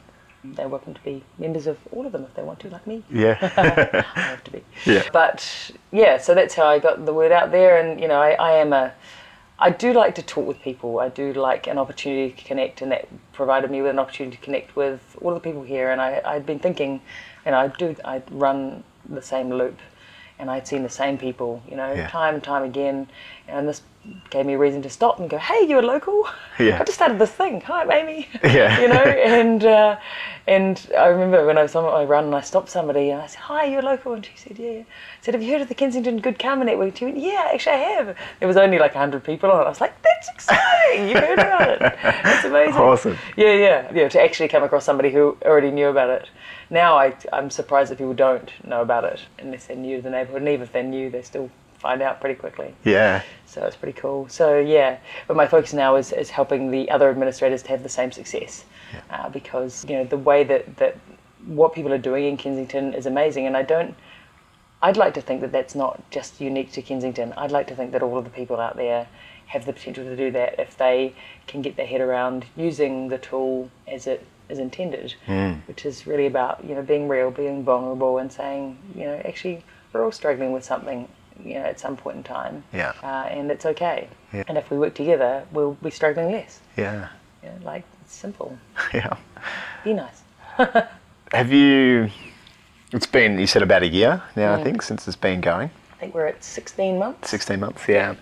[0.44, 3.04] They're welcome to be members of all of them if they want to, like me.
[3.12, 3.38] Yeah.
[4.16, 4.64] I have to be.
[4.86, 5.04] Yeah.
[5.12, 8.32] But yeah, so that's how I got the word out there, and you know, I,
[8.34, 8.94] I am a,
[9.60, 11.00] I do like to talk with people.
[11.00, 14.44] I do like an opportunity to connect, and that provided me with an opportunity to
[14.44, 15.90] connect with all the people here.
[15.90, 17.02] And I, I'd been thinking,
[17.44, 19.80] and I do, I run the same loop,
[20.38, 22.08] and I'd seen the same people, you know, Yeah.
[22.08, 23.10] time and time again,
[23.48, 23.82] and this
[24.30, 26.28] gave me a reason to stop and go, hey, you're a local.
[26.60, 26.80] Yeah.
[26.80, 27.62] I just started this thing.
[27.62, 28.28] Hi, Amy.
[28.44, 28.80] Yeah.
[28.82, 29.98] you know, and uh,
[30.48, 33.28] and I remember when I was on my run and I stopped somebody and I
[33.28, 34.86] said, "Hi, you're a local," and she said, "Yeah." I
[35.22, 37.74] said, "Have you heard of the Kensington Good Karma Network?" And she went, "Yeah, actually,
[37.74, 39.66] I have." There was only like hundred people on it.
[39.66, 41.10] I was like, "That's exciting!
[41.10, 41.80] You heard about it?
[41.80, 43.18] That's amazing." Awesome.
[43.36, 44.10] Yeah, yeah, yeah.
[44.10, 46.30] To actually come across somebody who already knew about it.
[46.70, 50.10] Now I, I'm surprised that people don't know about it unless they're new to the
[50.10, 51.50] neighbourhood, and even if they're new, they still
[51.80, 52.74] find out pretty quickly.
[52.84, 53.22] yeah.
[53.46, 54.28] So it's pretty cool.
[54.30, 54.98] So yeah,
[55.28, 58.66] but my focus now is, is helping the other administrators to have the same success,
[59.10, 60.98] uh, because you know the way that that
[61.46, 63.96] what people are doing in Kensington is amazing, and I don't.
[64.82, 67.34] I'd like to think that that's not just unique to Kensington.
[67.36, 69.08] I'd like to think that all of the people out there
[69.48, 71.16] have the potential to do that if they
[71.48, 75.16] can get their head around using the tool as it is intended,
[75.66, 79.64] which is really about you know being real, being vulnerable, and saying you know actually
[79.94, 81.08] we're all struggling with something
[81.44, 82.94] you know at some point in time, Yeah.
[83.04, 84.08] uh, and it's okay.
[84.34, 84.44] Yeah.
[84.48, 86.60] And if we work together, we'll be struggling less.
[86.76, 87.08] Yeah.
[87.44, 88.58] You know, like it's simple.
[88.94, 89.16] Yeah.
[89.84, 90.22] Be nice.
[91.34, 92.10] Have you?
[92.94, 94.60] It's been you said about a year now, Mm.
[94.60, 95.70] I think, since it's been going.
[95.94, 97.30] I think we're at 16 months.
[97.30, 98.16] 16 months, yeah.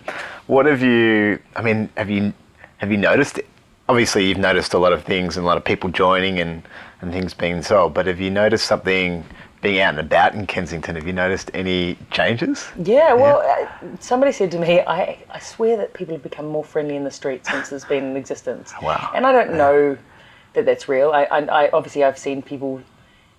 [0.46, 2.32] What have you, I mean, have you
[2.78, 3.38] have you noticed,
[3.88, 6.62] obviously you've noticed a lot of things and a lot of people joining and,
[7.00, 9.24] and things being sold, but have you noticed something
[9.62, 10.94] being out and about in Kensington?
[10.96, 12.66] Have you noticed any changes?
[12.82, 13.66] Yeah, well, Uh,
[14.00, 17.10] somebody said to me, I, I swear that people have become more friendly in the
[17.10, 18.72] street since it's been in existence.
[18.82, 19.10] Wow.
[19.14, 19.96] And I don't know
[20.52, 21.10] that that's real.
[21.10, 22.80] I, I, I obviously I've seen people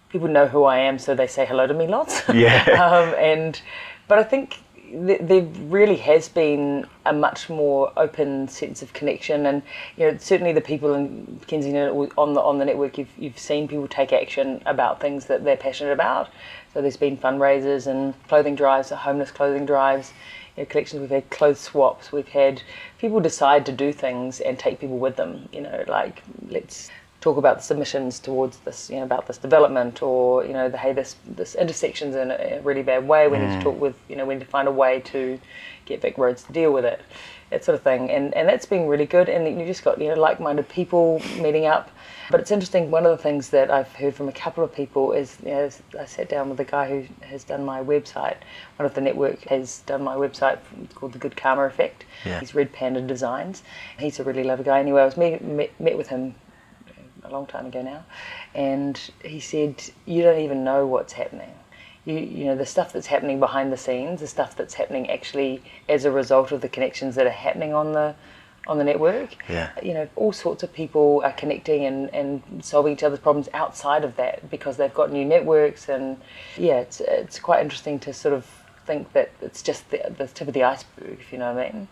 [0.09, 2.23] people know who I am, so they say hello to me lots.
[2.33, 2.63] Yeah.
[2.83, 3.61] um, and
[4.07, 4.59] but I think
[4.89, 9.61] th- there really has been a much more open sense of connection, and
[9.95, 13.67] you know certainly the people in Kensington on the on the network, you've you've seen
[13.67, 16.29] people take action about things that they're passionate about.
[16.73, 20.13] So there's been fundraisers and clothing drives, homeless clothing drives.
[20.55, 21.01] You know, collections.
[21.01, 22.11] We've had clothes swaps.
[22.11, 22.63] We've had
[22.97, 25.49] people decide to do things and take people with them.
[25.51, 26.89] You know, like let's
[27.27, 30.77] talk about the submissions towards this, you know, about this development, or you know, the
[30.77, 33.27] hey, this this intersection's in a really bad way.
[33.27, 33.63] We need to mm.
[33.63, 35.39] talk with, you know, we need to find a way to
[35.85, 37.01] get VicRoads to deal with it,
[37.49, 38.09] that sort of thing.
[38.09, 39.27] And and that's been really good.
[39.27, 41.91] And you just got you know like-minded people meeting up.
[42.31, 42.91] But it's interesting.
[42.91, 45.69] One of the things that I've heard from a couple of people is, you know,
[45.99, 48.37] I sat down with a guy who has done my website.
[48.77, 52.05] One of the network has done my website it's called the Good Karma Effect.
[52.25, 52.39] Yeah.
[52.39, 53.63] He's Red Panda Designs.
[53.97, 54.79] He's a really lovely guy.
[54.79, 56.35] Anyway, I was met, met, met with him
[57.23, 58.03] a long time ago now,
[58.55, 61.51] and he said, "You don't even know what's happening.
[62.05, 65.61] You, you know, the stuff that's happening behind the scenes, the stuff that's happening actually
[65.89, 68.15] as a result of the connections that are happening on the
[68.65, 69.35] on the network.
[69.49, 69.69] Yeah.
[69.81, 74.03] You know, all sorts of people are connecting and, and solving each other's problems outside
[74.03, 76.17] of that because they've got new networks, and
[76.57, 78.45] yeah, it's it's quite interesting to sort of
[78.85, 81.71] think that it's just the, the tip of the iceberg, if you know what I
[81.73, 81.87] mean.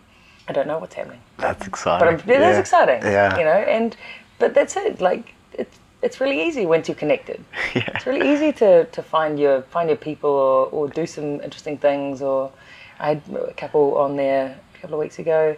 [0.47, 2.17] I don't know what's happening That's exciting.
[2.17, 2.59] but I'm, it is Yeah.
[2.59, 3.01] exciting.
[3.01, 3.37] Yeah.
[3.37, 3.97] You know, and
[4.39, 5.01] but that's it.
[5.01, 7.43] Like it's it's really easy once you're connected.
[7.75, 7.89] Yeah.
[7.95, 11.77] It's really easy to, to find your find your people or, or do some interesting
[11.77, 12.21] things.
[12.21, 12.51] Or
[12.99, 15.55] I had a couple on there a couple of weeks ago.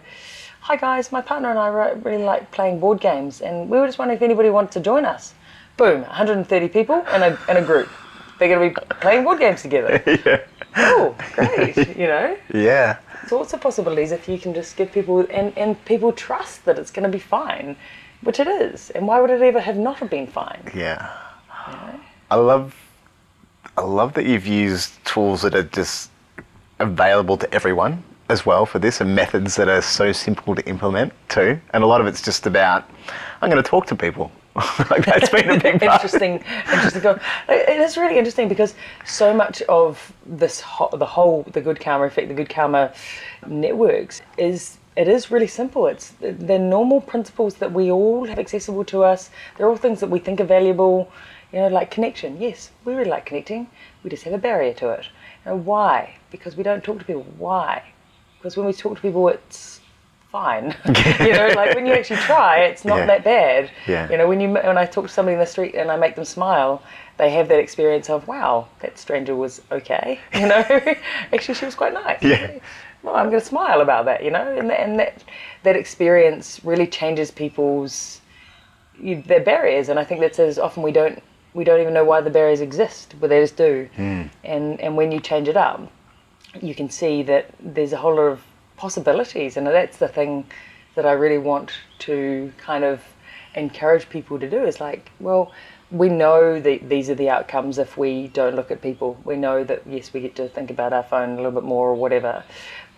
[0.62, 4.00] Hi guys, my partner and I really like playing board games, and we were just
[4.00, 5.34] wondering if anybody wanted to join us.
[5.78, 7.90] Boom, 130 people in a in a group.
[8.38, 10.02] They're going to be playing board games together.
[10.26, 10.42] yeah.
[10.76, 11.76] Oh, great!
[11.98, 12.98] You know, Yeah.
[13.28, 16.92] sorts of possibilities if you can just give people and, and people trust that it's
[16.92, 17.76] going to be fine,
[18.22, 18.90] which it is.
[18.92, 20.62] And why would it ever have not have been fine?
[20.76, 21.12] Yeah.
[21.68, 22.00] You know?
[22.32, 22.76] I love
[23.78, 26.10] I love that you've used tools that are just
[26.80, 31.14] available to everyone as well for this and methods that are so simple to implement
[31.30, 31.60] too.
[31.74, 32.90] And a lot of it's just about,
[33.42, 34.32] I'm going to talk to people.
[34.90, 36.04] like that's been a big part.
[36.04, 36.44] interesting,
[36.74, 37.20] interesting.
[37.48, 38.74] It is really interesting because
[39.06, 42.92] so much of this, ho- the whole, the good karma effect, the good karma
[43.46, 44.78] networks is.
[44.98, 45.86] It is really simple.
[45.86, 49.30] It's the normal principles that we all have accessible to us.
[49.56, 51.10] They're all things that we think are valuable.
[51.54, 52.42] You know, like connection.
[52.42, 53.70] Yes, we really like connecting.
[54.04, 55.06] We just have a barrier to it.
[55.46, 56.16] You know, why?
[56.32, 57.26] Because we don't talk to people.
[57.38, 57.84] Why?
[58.38, 59.80] Because when we talk to people, it's
[60.32, 60.76] fine.
[61.20, 63.06] you know, like when you actually try, it's not Yeah.
[63.06, 63.72] that bad.
[63.88, 64.10] Yeah.
[64.12, 66.16] You know, when you when I talk to somebody in the street and I make
[66.16, 66.82] them smile,
[67.18, 70.20] they have that experience of wow, that stranger was okay.
[70.34, 70.66] You know,
[71.34, 72.22] actually she was quite nice.
[72.22, 72.60] Yeah.
[73.08, 74.22] Well, I'm going to smile about that.
[74.22, 75.24] You know, and that, and that
[75.64, 78.20] that experience really changes people's
[79.00, 82.04] you, their barriers, and I think that says often we don't we don't even know
[82.04, 83.88] why the barriers exist, but they just do.
[83.96, 84.24] Hmm.
[84.44, 85.90] And and when you change it up,
[86.62, 88.44] you can see that there's a whole lot of
[88.76, 90.46] possibilities, and that's the thing
[90.96, 93.02] that I really want to kind of
[93.56, 94.66] encourage people to do.
[94.66, 95.54] Is like, well,
[95.92, 99.18] we know that these are the outcomes if we don't look at people.
[99.24, 101.90] We know that yes, we get to think about our phone a little bit more
[101.90, 102.44] or whatever,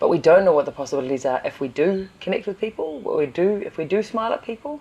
[0.00, 2.98] but we don't know what the possibilities are if we do connect with people.
[3.00, 4.80] What we do if we do smile at people.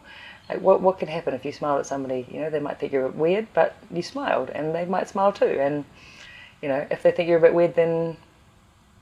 [0.50, 2.26] Like what what can happen if you smile at somebody?
[2.32, 5.08] You know, they might think you're a bit weird, but you smiled, and they might
[5.08, 5.46] smile too.
[5.46, 5.86] And
[6.64, 8.18] you know, if they think you're a bit weird, then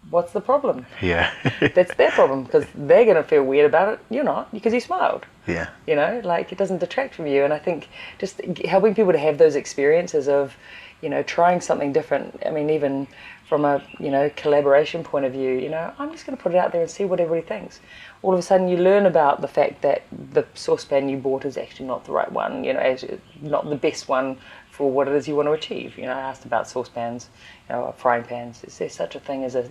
[0.09, 0.85] what's the problem?
[1.01, 1.31] Yeah.
[1.75, 3.99] That's their problem because they're going to feel weird about it.
[4.09, 5.25] You're not because you smiled.
[5.47, 5.69] yeah.
[5.85, 7.43] You know, like it doesn't detract from you.
[7.43, 7.89] And I think
[8.19, 10.55] just helping people to have those experiences of,
[11.01, 12.41] you know, trying something different.
[12.45, 13.07] I mean, even
[13.47, 16.51] from a, you know, collaboration point of view, you know, I'm just going to put
[16.53, 17.79] it out there and see what everybody thinks.
[18.21, 21.57] All of a sudden, you learn about the fact that the saucepan you bought is
[21.57, 22.97] actually not the right one, you know,
[23.41, 24.37] not the best one
[24.69, 25.97] for what it is you want to achieve.
[25.97, 27.29] You know, I asked about saucepans,
[27.69, 28.65] you know, frying pans.
[28.65, 29.69] Is there such a thing as a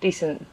[0.00, 0.46] decent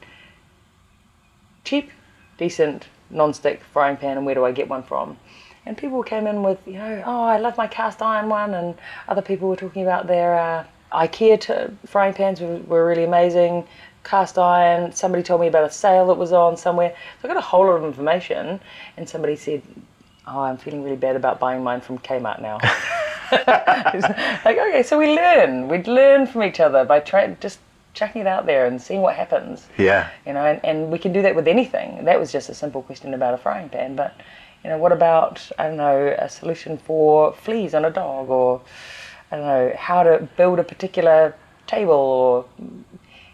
[1.66, 1.92] cheap,
[2.38, 5.18] decent non-stick frying pan, and where do I get one from?
[5.66, 8.76] And people came in with, you know, oh, I love my cast iron one, and
[9.10, 13.68] other people were talking about their uh, IKEA t- frying pans were, were really amazing.
[14.04, 14.92] Cast iron.
[14.94, 16.94] Somebody told me about a sale that was on somewhere.
[17.22, 18.60] So I got a whole lot of information,
[18.98, 19.62] and somebody said,
[20.28, 22.60] "Oh, I'm feeling really bad about buying mine from Kmart now."
[24.46, 25.68] like, okay, so we learn.
[25.68, 27.60] We learn from each other by trying just
[27.94, 30.10] chucking it out there and seeing what happens Yeah.
[30.26, 32.06] you know, and, and we can do that with anything.
[32.06, 34.16] That was just a simple question about a frying pan, but
[34.64, 38.62] you know, what about I don't know a solution for fleas on a dog, or
[39.34, 42.46] I don't know how to build a particular table, or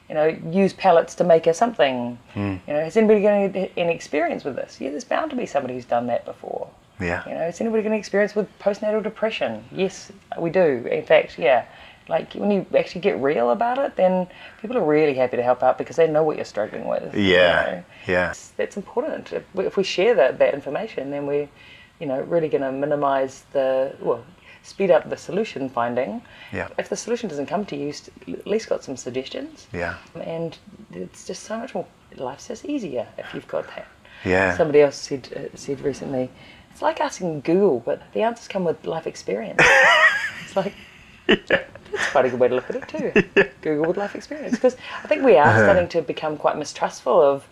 [0.08, 2.18] you know, use pallets to make a something.
[2.34, 2.56] Hmm.
[2.66, 4.80] You know, has anybody got any, any experience with this?
[4.80, 6.70] Yeah, there's bound to be somebody who's done that before.
[7.02, 7.28] Yeah.
[7.28, 9.66] You know, has anybody got any experience with postnatal depression?
[9.74, 10.88] Yes, we do.
[10.89, 11.66] In fact, yeah.
[12.08, 14.26] Like when you actually get real about it, then
[14.62, 17.14] people are really happy to help out because they know what you're struggling with.
[17.14, 17.66] you Yeah.
[17.66, 17.84] know.
[18.08, 18.28] Yeah.
[18.28, 19.34] That's, that's important.
[19.34, 21.50] If we, if we share that, that information, then we're,
[22.00, 24.24] you know, really going to minimise the well,
[24.64, 26.22] speed up the solution finding.
[26.51, 26.70] Yeah.
[26.78, 27.93] If the solution doesn't come to you,
[28.28, 29.68] at least got some suggestions.
[29.74, 29.95] Yeah.
[30.22, 30.57] And
[30.91, 31.86] it's just so much more.
[32.16, 33.88] Life's just easier if you've got that.
[34.26, 34.57] Yeah.
[34.57, 36.30] Somebody else said uh, said recently,
[36.72, 39.62] it's like asking Google, but the answers come with life experience.
[40.43, 40.74] it's like
[41.28, 43.43] that's quite a good way to look at it too.
[43.62, 47.47] Google with life experience, because I think we are starting to become quite mistrustful of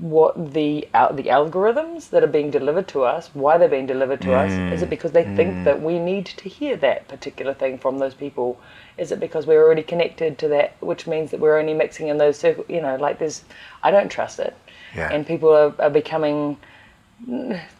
[0.00, 4.34] what the the algorithms that are being delivered to us, why they're being delivered to
[4.34, 4.52] us.
[4.74, 4.90] Is it mm.
[4.90, 5.64] because they think mm.
[5.64, 8.60] that we need to hear that particular thing from those people?
[8.98, 12.18] Is it because we're already connected to that, which means that we're only mixing in
[12.18, 12.66] those circles?
[12.68, 13.42] You know, like there's,
[13.82, 14.54] I don't trust it,
[14.94, 15.10] Yeah.
[15.10, 16.58] and people are, are becoming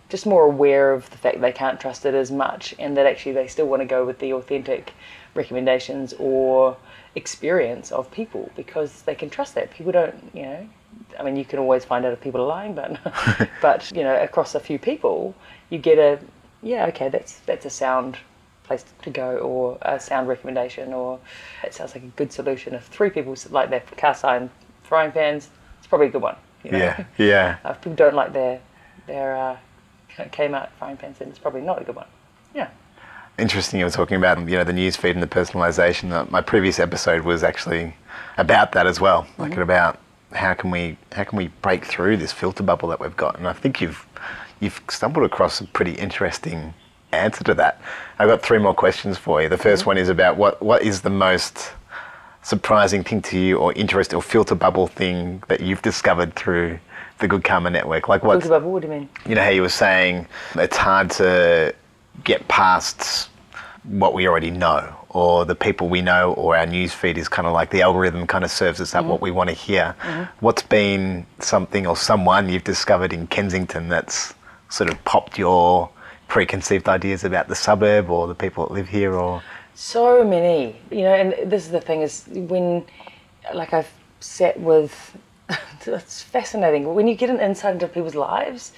[0.09, 3.32] just more aware of the fact they can't trust it as much and that actually
[3.32, 4.93] they still want to go with the authentic
[5.35, 6.76] recommendations or
[7.14, 10.68] experience of people because they can trust that people don't you know
[11.18, 12.98] i mean you can always find out if people are lying but
[13.62, 15.34] but you know across a few people
[15.70, 16.18] you get a
[16.62, 18.16] yeah okay that's that's a sound
[18.64, 21.18] place to go or a sound recommendation or
[21.62, 24.50] it sounds like a good solution if three people like their cast iron
[24.82, 26.78] frying pans it's probably a good one you know?
[26.78, 27.04] Yeah.
[27.18, 27.56] Yeah.
[27.70, 28.60] If people don't like their
[29.06, 29.56] their uh,
[30.16, 32.06] Kmart frying pans, then it's probably not a good one.
[32.54, 32.70] Yeah.
[33.38, 33.80] Interesting.
[33.80, 36.10] You were talking about you know the news feed and the personalization.
[36.10, 37.94] Uh, My previous episode was actually
[38.38, 39.98] about that as well, like about
[40.35, 43.39] how can we how can we break through this filter bubble that we've got.
[43.39, 44.07] And I think you've
[44.61, 46.74] you've stumbled across a pretty interesting
[47.12, 47.80] answer to that.
[48.18, 49.49] I've got three more questions for you.
[49.49, 49.87] The 1st mm-hmm.
[49.87, 51.72] one is about what what is the most
[52.43, 56.78] surprising thing to you or interest or filter bubble thing that you've discovered through
[57.18, 58.09] the Good Karma Network?
[58.09, 59.09] Like what's Filter bubble, what do you mean?
[59.26, 60.26] you know how you were saying
[60.57, 61.74] it's hard to
[62.22, 63.30] get past
[63.85, 67.46] what we already know or the people we know or our news feed is kind
[67.46, 69.10] of like the algorithm kind of serves us up mm-hmm.
[69.10, 69.94] what we want to hear.
[70.02, 70.24] Mm-hmm.
[70.40, 74.34] What's been something or someone you've discovered in Kensington that's
[74.68, 75.88] sort of popped your
[76.26, 79.40] preconceived ideas about the suburb or the people that live here or
[79.76, 82.84] So many, you know, and this is the thing is when,
[83.54, 85.16] like, I've sat with,
[85.86, 86.92] it's fascinating.
[86.94, 88.72] When you get an insight into people's lives,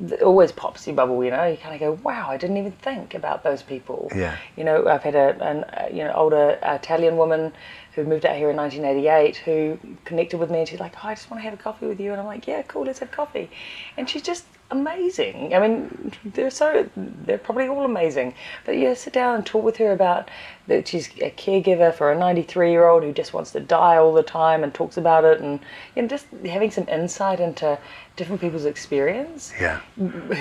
[0.00, 1.44] it always pops your bubble, you know.
[1.44, 4.10] You kind of go, wow, I didn't even think about those people.
[4.14, 4.36] Yeah.
[4.56, 7.52] You know, I've had a, an, a you know, older Italian woman
[7.94, 11.14] who moved out here in 1988 who connected with me and she's like, oh, I
[11.14, 12.12] just want to have a coffee with you.
[12.12, 13.50] And I'm like, yeah, cool, let's have coffee.
[13.96, 15.52] And she's just amazing.
[15.54, 18.34] I mean, they're so, they're probably all amazing.
[18.64, 20.30] But yeah, sit down and talk with her about
[20.68, 24.14] that she's a caregiver for a 93 year old who just wants to die all
[24.14, 25.58] the time and talks about it and,
[25.96, 27.76] you know, just having some insight into
[28.20, 29.80] different people's experience yeah.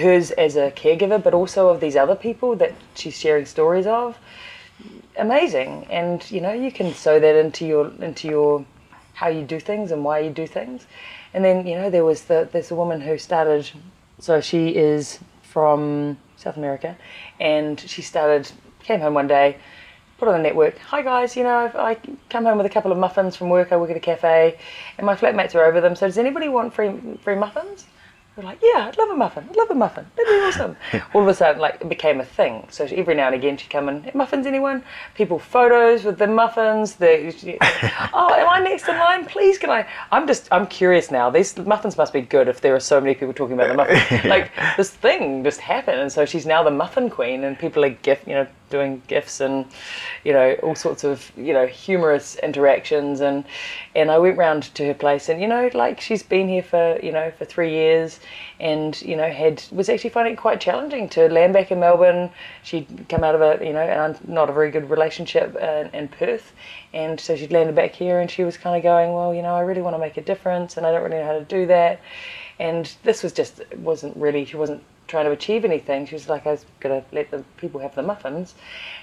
[0.03, 4.17] hers as a caregiver, but also of these other people that she's sharing stories of.
[5.15, 8.65] Amazing, and you know you can sew that into your into your
[9.13, 10.87] how you do things and why you do things.
[11.33, 13.69] And then you know there was the there's a woman who started,
[14.19, 16.97] so she is from South America,
[17.39, 18.51] and she started
[18.83, 19.57] came home one day,
[20.19, 20.77] put on the network.
[20.79, 21.97] Hi guys, you know I
[22.29, 23.71] come home with a couple of muffins from work.
[23.71, 24.59] I work at a cafe,
[24.97, 25.95] and my flatmates are over them.
[25.95, 26.91] So does anybody want free
[27.23, 27.85] free muffins?
[28.39, 29.45] We're like, yeah, I'd love a muffin.
[29.49, 30.05] I'd love a muffin.
[30.15, 30.77] That'd be awesome.
[31.13, 32.65] All of a sudden, like, it became a thing.
[32.69, 34.81] So every now and again, she'd come in, muffins, anyone?
[35.13, 36.95] People photos with the muffins.
[36.95, 37.33] The,
[38.13, 39.25] oh, am I next in line?
[39.25, 39.85] Please, can I?
[40.13, 41.29] I'm just, I'm curious now.
[41.29, 44.23] These muffins must be good if there are so many people talking about the muffins.
[44.29, 45.99] like, this thing just happened.
[45.99, 49.39] And so she's now the muffin queen, and people are gift, you know, doing gifts
[49.39, 49.65] and
[50.23, 53.21] you know all sorts of you know humorous interactions.
[53.21, 53.45] And
[53.95, 56.99] and I went round to her place and you know like she's been here for
[57.01, 58.19] you know for three years
[58.59, 62.29] and you know had was actually finding it quite challenging to land back in Melbourne.
[62.63, 66.53] She'd come out of a you know not a very good relationship in, in Perth.
[66.93, 69.55] And so she'd landed back here and she was kind of going well you know
[69.55, 71.65] I really want to make a difference and I don't really know how to do
[71.67, 71.99] that.
[72.59, 76.05] And this was just wasn't really she wasn't trying to achieve anything.
[76.05, 78.55] She was like, I was going to let the people have the muffins.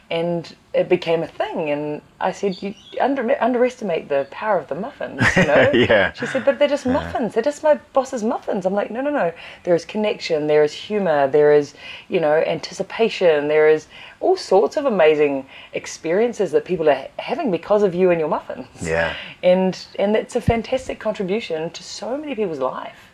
[0.09, 1.71] And it became a thing.
[1.71, 5.73] And I said, You under, underestimate the power of the muffins, you know?
[5.75, 6.13] Yeah.
[6.13, 7.35] She said, But they're just muffins.
[7.35, 8.65] They're just my boss's muffins.
[8.65, 9.33] I'm like, No, no, no.
[9.65, 11.75] There is connection, there is humor, there is,
[12.09, 13.89] you know, anticipation, there is
[14.21, 18.69] all sorts of amazing experiences that people are having because of you and your muffins.
[18.81, 19.15] Yeah.
[19.43, 23.06] And and it's a fantastic contribution to so many people's life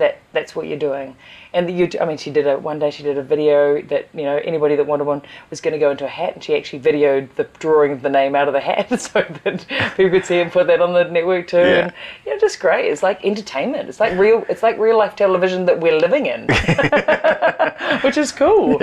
[0.00, 1.14] that that's what you're doing.
[1.52, 2.90] And you, I mean, she did a one day.
[2.90, 5.90] She did a video that you know anybody that wanted one was going to go
[5.90, 8.60] into a hat, and she actually videoed the drawing of the name out of the
[8.60, 11.58] hat so that people could see and put that on the network too.
[11.58, 11.84] Yeah.
[11.84, 11.92] And
[12.26, 12.90] you know, just great.
[12.90, 13.88] It's like entertainment.
[13.88, 14.44] It's like real.
[14.48, 16.46] It's like real life television that we're living in,
[18.02, 18.80] which is cool.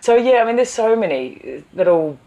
[0.00, 2.18] So yeah, I mean, there's so many uh, little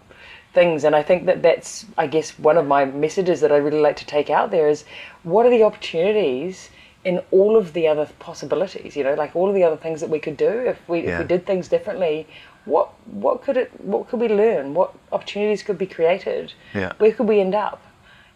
[0.53, 3.79] things and i think that that's i guess one of my messages that i really
[3.79, 4.85] like to take out there is
[5.23, 6.69] what are the opportunities
[7.05, 10.09] in all of the other possibilities you know like all of the other things that
[10.09, 10.49] we could do.
[10.49, 12.27] If we if we did things differently
[12.65, 14.73] what what could it what could we learn?
[14.73, 16.53] What opportunities could be created?
[16.73, 16.93] Yeah.
[16.97, 17.81] where could we end up?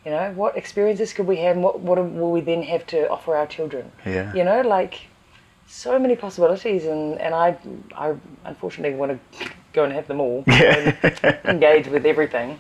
[0.06, 1.56] You know what experiences could we have?
[1.56, 3.92] And what what will we then have to offer our children?
[4.06, 4.34] Yeah.
[4.34, 5.08] you know like
[5.68, 7.58] so many possibilities and and i
[7.94, 8.16] i
[8.46, 10.44] unfortunately want to go and have them all.
[10.48, 10.96] And
[11.46, 12.60] engage with everything.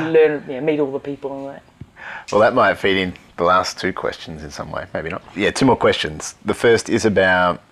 [0.00, 1.62] Learn you know, meet all the people and that
[2.30, 4.86] Well, that might feed in the last two questions in some way.
[4.94, 5.22] Maybe not.
[5.34, 6.34] Yeah, two more questions.
[6.44, 7.62] The first is about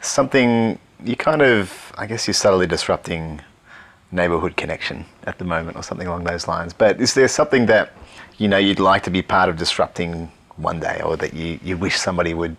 [0.00, 3.40] something you kind of, I guess you're subtly disrupting
[4.12, 6.72] neighborhood connection at the moment or something along those lines.
[6.72, 7.92] But is there something that,
[8.38, 11.76] you know, you'd like to be part of disrupting one day or that you, you
[11.76, 12.56] wish somebody would,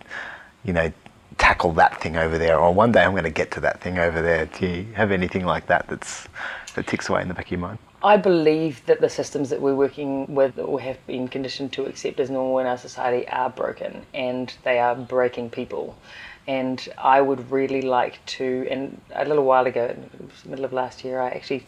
[0.64, 0.92] you know,
[1.38, 3.98] tackle that thing over there or one day I'm going to get to that thing
[3.98, 4.46] over there.
[4.46, 6.28] Do you have anything like that that's,
[6.74, 7.78] that ticks away in the back of your mind?
[8.06, 12.20] I believe that the systems that we're working with or have been conditioned to accept
[12.20, 15.98] as normal in our society are broken and they are breaking people.
[16.46, 19.96] And I would really like to, and a little while ago,
[20.44, 21.66] middle of last year, I actually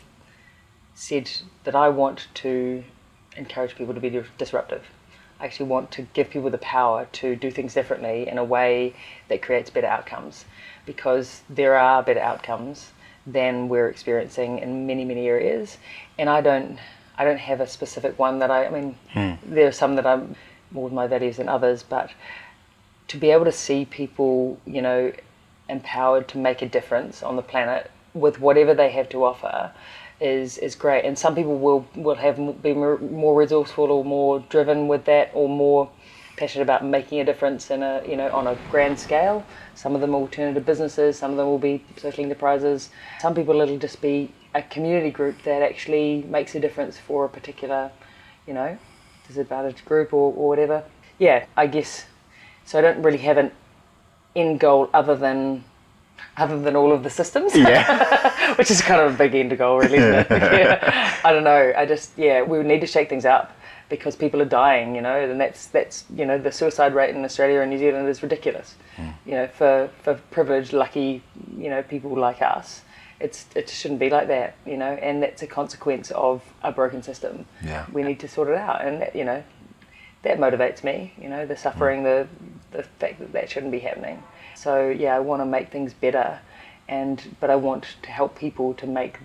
[0.94, 1.28] said
[1.64, 2.84] that I want to
[3.36, 4.86] encourage people to be disruptive.
[5.40, 8.94] I actually want to give people the power to do things differently in a way
[9.26, 10.44] that creates better outcomes
[10.86, 12.92] because there are better outcomes
[13.26, 15.76] than we're experiencing in many many areas
[16.18, 16.78] and I don't
[17.16, 19.32] I don't have a specific one that I I mean hmm.
[19.44, 20.36] there are some that I'm
[20.70, 22.10] more with my values than others but
[23.08, 25.12] to be able to see people, you know,
[25.68, 29.72] empowered to make a difference on the planet with whatever they have to offer
[30.20, 31.04] is is great.
[31.04, 35.30] And some people will will have be more, more resourceful or more driven with that
[35.34, 35.90] or more
[36.36, 39.44] passionate about making a difference in a you know on a grand scale.
[39.74, 41.18] Some of them will turn into businesses.
[41.18, 42.90] Some of them will be social enterprises.
[43.20, 47.28] Some people it'll just be a community group that actually makes a difference for a
[47.28, 47.90] particular,
[48.46, 48.78] you know,
[49.26, 50.84] disadvantaged group or, or whatever.
[51.18, 52.06] Yeah, I guess.
[52.64, 53.52] So I don't really have an
[54.34, 55.64] end goal other than
[56.36, 57.54] other than all of the systems.
[57.54, 58.54] Yeah.
[58.56, 60.26] Which is kind of a big end goal, really, isn't it?
[60.30, 61.18] yeah.
[61.24, 61.72] I don't know.
[61.76, 63.52] I just yeah, we need to shake things up
[63.88, 67.24] because people are dying, you know, and that's that's you know the suicide rate in
[67.24, 68.74] Australia and New Zealand is ridiculous.
[68.96, 69.10] Hmm.
[69.26, 71.22] You know, for for privileged, lucky,
[71.56, 72.82] you know, people like us,
[73.20, 77.02] it's it shouldn't be like that, you know, and that's a consequence of a broken
[77.02, 77.46] system.
[77.64, 77.86] Yeah.
[77.92, 79.42] We need to sort it out, and you know,
[80.22, 81.12] that motivates me.
[81.20, 81.58] You know, the mm.
[81.58, 82.28] suffering, the
[82.70, 84.22] the fact that that shouldn't be happening.
[84.54, 86.38] So yeah, I want to make things better,
[86.88, 89.18] and but I want to help people to make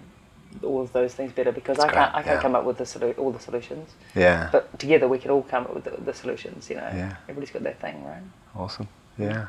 [0.61, 2.41] all of those things better because I can't great, I can't yeah.
[2.41, 3.91] come up with the solu- all the solutions.
[4.15, 4.49] Yeah.
[4.51, 6.69] But together we can all come up with the, the solutions.
[6.69, 7.15] You know, Yeah.
[7.23, 8.21] everybody's got their thing, right?
[8.55, 8.87] Awesome.
[9.17, 9.47] Yeah.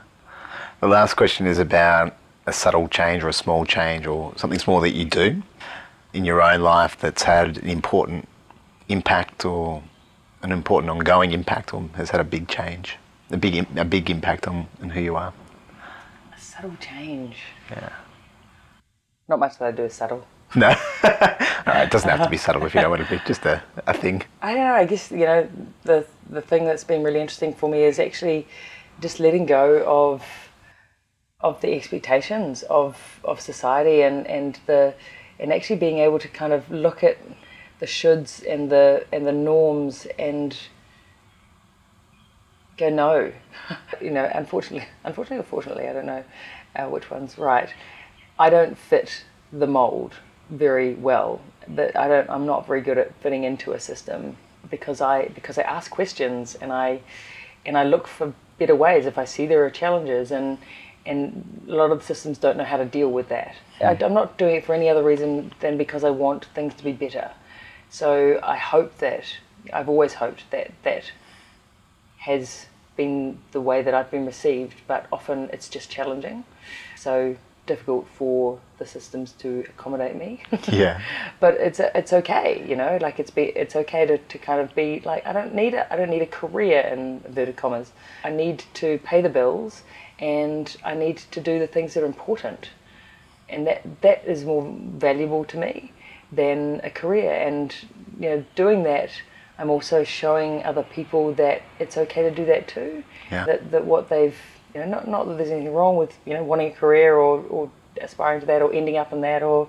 [0.80, 2.16] The last question is about
[2.46, 5.42] a subtle change or a small change or something small that you do
[6.12, 8.28] in your own life that's had an important
[8.88, 9.82] impact or
[10.42, 12.96] an important ongoing impact or has had a big change,
[13.30, 15.32] a big a big impact on, on who you are.
[16.36, 17.38] A subtle change.
[17.70, 17.90] Yeah.
[19.28, 20.26] Not much that I do is subtle.
[20.56, 20.68] No.
[21.02, 23.44] All right, it doesn't have to be subtle if you don't want to be just
[23.44, 24.22] a, a thing.
[24.40, 24.74] I don't know.
[24.74, 25.48] I guess you know
[25.82, 28.46] the the thing that's been really interesting for me is actually
[29.00, 30.22] just letting go of
[31.44, 34.94] of the expectations of of society and and the
[35.38, 37.18] and actually being able to kind of look at
[37.80, 40.56] the shoulds and the and the norms and
[42.78, 43.30] go no.
[44.00, 46.24] You know unfortunately unfortunately or fortunately i don't know
[46.76, 47.68] uh, which one's right.
[48.36, 50.14] I don't fit the mold
[50.50, 51.40] very well.
[51.68, 54.36] That i don't i'm not very good at fitting into a system
[54.70, 57.00] because i because i ask questions and i
[57.66, 60.58] and i look for better ways if i see there are challenges and
[61.06, 64.04] and a lot of the systems don't know how to deal with that I, hmm.
[64.04, 66.92] i'm not doing it for any other reason than because i want things to be
[66.92, 67.30] better
[67.90, 69.24] so i hope that
[69.72, 71.10] i've always hoped that that
[72.18, 76.44] has been the way that I've been received, but often it's just challenging.
[76.96, 77.36] So
[77.66, 80.42] difficult for the systems to accommodate me.
[80.68, 81.00] Yeah.
[81.40, 84.74] but it's it's okay, you know, like it's be it's okay to, to kind of
[84.74, 87.92] be like I don't need a I don't need a career in inverted commas.
[88.22, 89.82] I need to pay the bills
[90.18, 92.70] and I need to do the things that are important.
[93.48, 94.64] And that that is more
[94.96, 95.92] valuable to me
[96.32, 97.32] than a career.
[97.32, 97.74] And
[98.18, 99.10] you know, doing that
[99.58, 103.04] I'm also showing other people that it's okay to do that too.
[103.30, 103.46] Yeah.
[103.46, 104.36] That that what they've
[104.74, 107.40] you know, not not that there's anything wrong with, you know, wanting a career or,
[107.42, 109.68] or aspiring to that or ending up in that or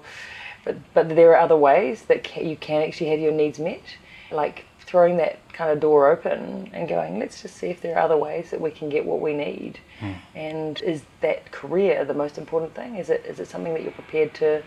[0.63, 3.83] but but there are other ways that ca you can actually have your needs met.
[4.31, 8.01] Like throwing that kind of door open and going, let's just see if there are
[8.01, 9.79] other ways that we can get what we need.
[9.99, 10.11] Hmm.
[10.35, 12.95] And is that career the most important thing?
[12.95, 14.61] Is it is it something that you're prepared to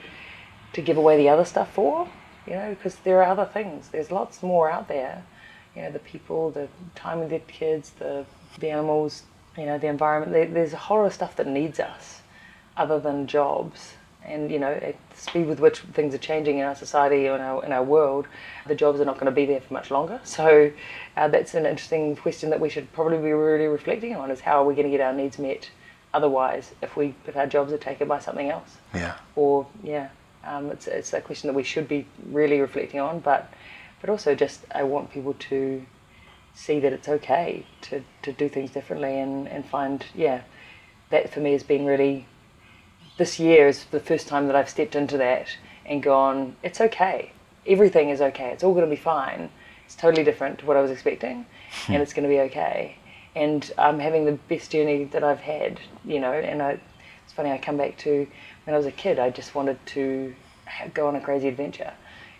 [0.72, 2.08] to give away the other stuff for?
[2.46, 3.88] You know, because there are other things.
[3.88, 5.24] There's lots more out there.
[5.76, 8.24] You know, the people, the time with their kids, the
[8.58, 9.22] the animals,
[9.56, 10.32] you know, the environment.
[10.32, 12.22] There, there's a whole lot of stuff that needs us,
[12.76, 13.94] other than jobs.
[14.28, 17.36] And you know, at the speed with which things are changing in our society or
[17.36, 18.26] in our in our world,
[18.66, 20.20] the jobs are not going to be there for much longer.
[20.24, 20.70] So
[21.16, 24.62] uh, that's an interesting question that we should probably be really reflecting on: is how
[24.62, 25.70] are we going to get our needs met?
[26.14, 29.14] Otherwise, if we if our jobs are taken by something else Yeah.
[29.36, 30.08] or yeah,
[30.44, 33.20] um, it's it's a question that we should be really reflecting on.
[33.20, 33.52] But
[34.00, 35.84] but also just I want people to
[36.54, 40.42] see that it's okay to, to do things differently and, and find yeah,
[41.10, 42.26] that for me has been really.
[43.18, 45.48] This year is the first time that I've stepped into that
[45.84, 46.54] and gone.
[46.62, 47.32] It's okay.
[47.66, 48.50] Everything is okay.
[48.50, 49.50] It's all going to be fine.
[49.84, 51.44] It's totally different to what I was expecting,
[51.86, 51.94] hmm.
[51.94, 52.96] and it's going to be okay.
[53.34, 56.32] And I'm having the best journey that I've had, you know.
[56.32, 56.78] And I,
[57.24, 57.50] it's funny.
[57.50, 58.28] I come back to
[58.64, 59.18] when I was a kid.
[59.18, 60.32] I just wanted to
[60.94, 61.92] go on a crazy adventure,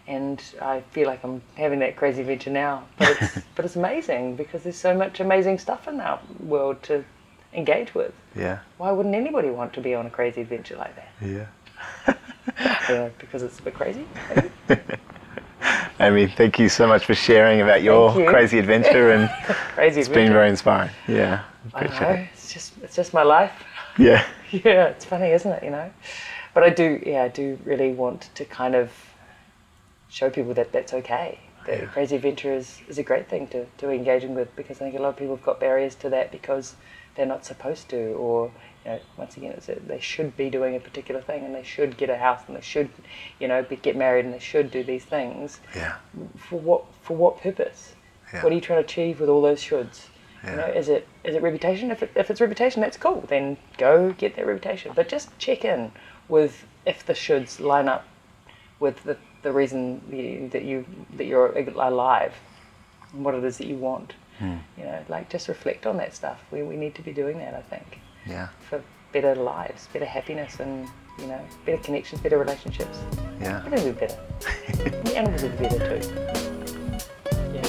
[0.07, 2.85] and I feel like I'm having that crazy adventure now.
[2.99, 7.05] But it's but it's amazing because there's so much amazing stuff in our world to
[7.53, 8.13] engage with.
[8.37, 8.61] Yeah.
[8.77, 11.13] Why wouldn't anybody want to be on a crazy adventure like that?
[11.27, 11.47] Yeah.
[13.19, 14.07] Because it's a bit crazy.
[14.35, 14.51] maybe?
[16.01, 18.29] Amy, thank you so much for sharing about your you.
[18.29, 19.29] crazy adventure and
[19.75, 20.91] crazy it's been very inspiring.
[21.07, 21.45] Yeah.
[21.75, 22.09] I know.
[22.11, 22.29] it.
[22.33, 23.53] It's just it's just my life.
[23.99, 24.25] Yeah.
[24.51, 25.63] yeah, it's funny, isn't it?
[25.63, 25.91] You know,
[26.55, 28.91] but I do, yeah, I do really want to kind of
[30.09, 31.39] show people that that's okay.
[31.67, 31.87] That Yeah.
[31.87, 35.03] crazy adventure is, is a great thing to, to engaging with because I think a
[35.03, 36.77] lot of people have got barriers to that because
[37.19, 38.51] they're not supposed to, or
[38.85, 41.65] you know, once again, it's a, they should be doing a particular thing and they
[41.65, 42.89] should get a house and they should,
[43.41, 45.61] you know, be, get married and they should do these things.
[45.75, 45.97] Yeah.
[46.37, 47.95] For what for what purpose?
[48.33, 48.45] Yeah.
[48.45, 50.07] What are you trying to achieve with all those shoulds?
[50.45, 51.91] You know, is it is it reputation?
[51.91, 53.25] If, it, if it's reputation, that's cool.
[53.27, 54.93] Then go get that reputation.
[54.95, 55.91] But just check in
[56.29, 58.07] with if the shoulds line up
[58.79, 62.35] with the, the reason you, that you that you're alive
[63.13, 64.15] and what it is that you want.
[64.39, 64.57] Hmm.
[64.77, 66.41] You know, like just reflect on that stuff.
[66.51, 68.49] We, we need to be doing that, I think, Yeah.
[68.69, 68.83] for
[69.13, 72.99] better lives, better happiness, and you know, better connections, better relationships.
[73.41, 73.63] Yeah.
[73.67, 74.19] Everything will be better.
[75.03, 76.09] the animals will be better too.
[77.53, 77.67] Yeah.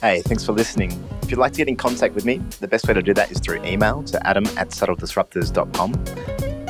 [0.00, 0.90] Hey, thanks for listening.
[1.22, 3.30] If you'd like to get in contact with me, the best way to do that
[3.30, 5.92] is through email to adam at subtledisruptors.com.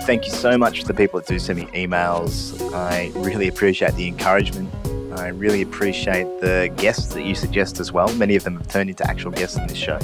[0.05, 2.61] Thank you so much to the people that do send me emails.
[2.75, 4.71] I really appreciate the encouragement.
[5.17, 8.13] I really appreciate the guests that you suggest as well.
[8.15, 9.99] Many of them have turned into actual guests in this show.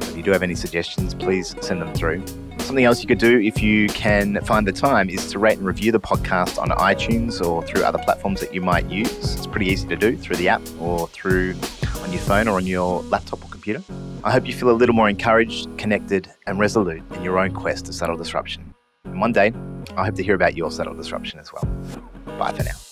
[0.00, 2.24] If you do have any suggestions, please send them through.
[2.58, 5.66] Something else you could do if you can find the time is to rate and
[5.66, 9.10] review the podcast on iTunes or through other platforms that you might use.
[9.34, 11.54] It's pretty easy to do through the app or through
[12.02, 13.82] on your phone or on your laptop or computer.
[14.22, 17.86] I hope you feel a little more encouraged, connected, and resolute in your own quest
[17.86, 18.74] to subtle disruption.
[19.04, 19.52] And one day,
[19.96, 21.64] I hope to hear about your subtle disruption as well.
[22.38, 22.89] Bye for now.